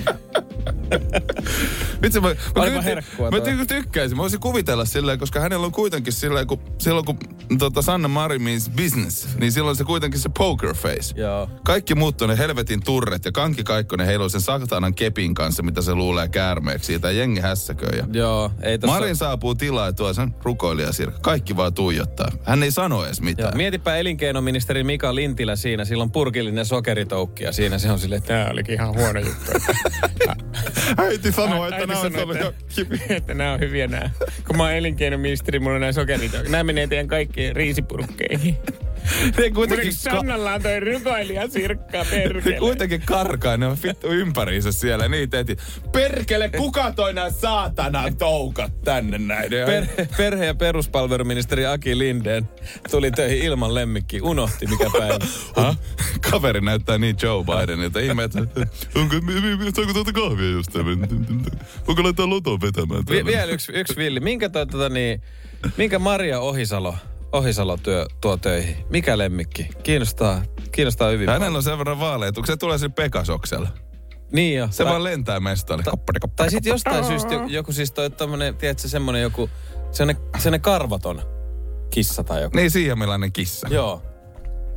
Vitsi, 2.01 2.19
mä, 2.19 2.27
mä, 2.27 2.65
kyllä- 2.65 2.81
herkkua 2.81 3.31
mä 3.31 3.37
ty- 3.37 3.65
tykkäisin. 3.67 4.17
Mä 4.17 4.21
voisin 4.21 4.39
kuvitella 4.39 4.85
silleen, 4.85 5.19
koska 5.19 5.39
hänellä 5.39 5.65
on 5.65 5.71
kuitenkin 5.71 6.13
silleen, 6.13 6.47
kun, 6.47 6.59
silloin 6.77 7.05
kun 7.05 7.17
tota 7.59 7.81
Sanna 7.81 8.07
Mari 8.07 8.39
means 8.39 8.69
business, 8.69 9.27
niin 9.39 9.51
silloin 9.51 9.75
se 9.75 9.83
kuitenkin 9.83 10.19
se 10.19 10.29
poker 10.37 10.73
face. 10.73 11.13
Joo. 11.15 11.49
Kaikki 11.65 11.95
muut 11.95 12.21
on 12.21 12.29
ne 12.29 12.37
helvetin 12.37 12.83
turret 12.83 13.25
ja 13.25 13.31
Kanki 13.31 13.63
Kaikkonen 13.63 14.07
heiluu 14.07 14.29
sen 14.29 14.41
satanan 14.41 14.93
kepin 14.93 15.33
kanssa, 15.33 15.63
mitä 15.63 15.81
se 15.81 15.95
luulee 15.95 16.27
käärmeeksi 16.27 16.85
siitä. 16.87 17.11
Jengi 17.11 17.39
hässäköö. 17.39 17.89
Ja 17.97 18.05
Joo, 18.11 18.51
ei 18.61 18.79
tossa... 18.79 18.93
Marin 18.95 19.15
saapuu 19.15 19.55
tilaa 19.55 19.85
ja 19.85 19.93
tuo 19.93 20.13
sen 20.13 20.35
rukoilijasirkka. 20.43 21.19
Kaikki 21.21 21.57
vaan 21.57 21.73
tuijottaa. 21.73 22.31
Hän 22.43 22.63
ei 22.63 22.71
sano 22.71 23.05
edes 23.05 23.19
Joo, 23.19 23.25
mitään. 23.25 23.57
mietipä 23.57 23.95
elinkeinoministeri 23.95 24.83
Mika 24.83 25.15
Lintilä 25.15 25.55
siinä, 25.55 25.85
sillä 25.85 26.03
on 26.03 26.11
purkillinen 26.11 26.65
sokeritoukki 26.65 27.43
ja 27.43 27.51
siinä 27.51 27.77
se 27.79 27.91
on 27.91 27.99
silleen, 27.99 28.17
että 28.17 28.27
Tämä 28.33 28.49
olikin 28.51 28.73
ihan 28.73 28.93
huono 28.95 29.19
juttu. 29.19 29.51
Äiti 30.97 31.31
sanoo, 31.31 31.63
Äiti 31.63 31.95
sanoi, 31.95 32.35
että, 32.35 32.53
että 33.15 33.33
nämä 33.33 33.53
on 33.53 33.59
hyviä 33.59 33.87
nämä. 33.87 34.09
Kun 34.47 34.57
mä 34.57 34.63
oon 34.63 34.73
elinkeinoministeri, 34.73 35.59
mulla 35.59 35.75
on 35.75 35.81
nämä 35.81 35.91
sokerit. 35.91 36.31
Nämä 36.49 36.63
menee 36.63 36.87
teidän 36.87 37.07
kaikkien 37.07 37.55
riisipurkkeihin. 37.55 38.57
Ne 39.37 39.49
kuitenkin, 39.49 39.93
Sannalla 39.93 40.53
on 40.53 40.61
toi 40.61 40.79
rukoilija 40.79 41.47
sirkka 41.49 41.97
ne 42.03 42.05
perkele. 42.09 42.57
kuitenkin 42.57 43.01
karkaa, 43.01 43.57
ne 43.57 43.67
on 43.67 43.77
vittu 43.83 44.07
ympäriinsä 44.07 44.71
siellä. 44.71 45.07
Niitä 45.07 45.39
eti. 45.39 45.57
Perkele, 45.91 46.49
kuka 46.49 46.91
toi 46.91 47.13
nää 47.13 47.29
saatanan 47.29 48.17
toukat 48.17 48.81
tänne 48.81 49.17
näin? 49.17 49.49
Perhe, 49.49 50.07
perhe- 50.17 50.45
ja 50.45 50.55
peruspalveluministeri 50.55 51.65
Aki 51.65 51.97
Lindeen 51.97 52.49
tuli 52.91 53.11
töihin 53.11 53.37
ilman 53.41 53.75
lemmikki. 53.75 54.21
Unohti 54.21 54.67
mikä 54.67 54.85
päivä. 54.99 55.17
Ha? 55.55 55.75
Kaveri 56.31 56.61
näyttää 56.61 56.97
niin 56.97 57.15
Joe 57.23 57.43
Bidenilta. 57.43 57.99
Ihme, 57.99 58.23
että 58.23 58.39
onko, 58.95 59.15
saanko 59.75 59.93
tuota 59.93 60.13
kahvia 60.13 60.49
just 60.49 60.73
Voinko 61.87 62.03
laittaa 62.03 62.29
lotoon 62.29 62.61
vetämään? 62.61 63.03
Vi- 63.09 63.25
vielä 63.25 63.51
yksi, 63.51 63.71
yksi 63.71 63.95
villi. 63.95 64.19
Minkä, 64.19 64.49
toi, 64.49 64.67
tota, 64.67 64.89
niin, 64.89 65.21
minkä 65.77 65.99
Maria 65.99 66.39
Ohisalo, 66.39 66.95
Ohisalo 67.33 67.77
työ, 67.77 68.05
tuo 68.21 68.37
töihin? 68.37 68.75
Mikä 68.89 69.17
lemmikki? 69.17 69.69
Kiinnostaa, 69.83 70.41
kiinnostaa 70.71 71.09
hyvin. 71.09 71.29
Hänellä 71.29 71.57
on 71.57 71.63
sen 71.63 71.77
verran 71.77 71.99
vaaleet. 71.99 72.37
Onko 72.37 72.45
se 72.47 72.57
tulee 72.57 72.77
sille 72.77 72.93
Pekasoksella? 72.95 73.69
Niin 74.31 74.57
jo. 74.57 74.67
Se 74.71 74.83
Tai- 74.83 74.91
vaan 74.91 75.03
lentää 75.03 75.39
mestalle. 75.39 75.83
Ta- 75.83 75.91
Tai 76.35 76.51
sitten 76.51 76.71
jostain 76.71 77.05
syystä 77.05 77.33
joku, 77.33 77.47
joku 77.47 77.71
siis 77.73 77.91
toi 77.91 78.09
tommonen, 78.09 78.55
tiedätkö, 78.55 78.87
semmonen 78.87 79.21
joku, 79.21 79.49
semmonen, 79.91 80.21
semmonen 80.37 80.61
karvaton 80.61 81.21
kissa 81.89 82.23
tai 82.23 82.41
joku. 82.41 82.57
Niin 82.57 82.71
siamilainen 82.71 83.31
kissa. 83.31 83.67
Joo. 83.71 84.01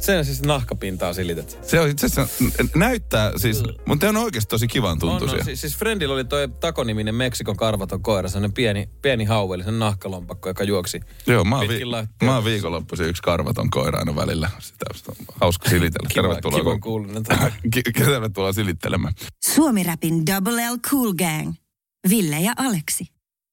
Sen 0.01 0.25
siis 0.25 0.43
nahkapintaa 0.43 1.13
silitet. 1.13 1.59
Se 1.63 1.81
on 1.81 1.89
itse 1.89 2.07
asiassa, 2.07 2.45
näyttää 2.75 3.33
siis, 3.37 3.63
mutta 3.87 4.09
on 4.09 4.17
oikeasti 4.17 4.49
tosi 4.51 4.69
kivan 4.69 4.91
On, 4.93 4.99
tuntuisia. 4.99 5.39
on, 5.39 5.45
siis, 5.45 5.61
siis 5.61 5.77
Friendillä 5.77 6.15
oli 6.15 6.25
toi 6.25 6.49
takoniminen 6.49 7.15
Meksikon 7.15 7.57
karvaton 7.57 8.03
koira, 8.03 8.29
sellainen 8.29 8.53
pieni, 8.53 8.89
pieni 9.03 9.25
haueli, 9.25 9.65
sen 9.65 9.79
nahkalompakko, 9.79 10.49
joka 10.49 10.65
juoksi. 10.65 11.01
Joo, 11.27 11.45
mä 11.45 11.57
oon, 11.59 11.69
vi- 11.69 11.81
mä 12.23 12.35
oon 12.35 12.45
viikonloppuisin 12.45 13.07
yksi 13.07 13.23
karvaton 13.23 13.71
koira 13.71 13.99
aina 13.99 14.17
välillä. 14.17 14.51
Sitä 14.59 14.85
on 15.09 15.15
hauska 15.41 15.69
silitellä. 15.71 16.09
Kiva, 16.09 16.23
Tervetuloa. 16.29 16.59
kivan 16.59 16.73
kun- 16.73 16.81
kuulunen. 16.81 17.23
Ki- 17.75 17.83
Tervetuloa 17.93 18.53
silittelemään. 18.53 19.15
Suomi 19.55 19.83
Rapin 19.83 20.27
Double 20.27 20.71
L 20.71 20.79
Cool 20.91 21.13
Gang. 21.15 21.55
Ville 22.11 22.41
ja 22.41 22.53
Aleksi. 22.57 23.05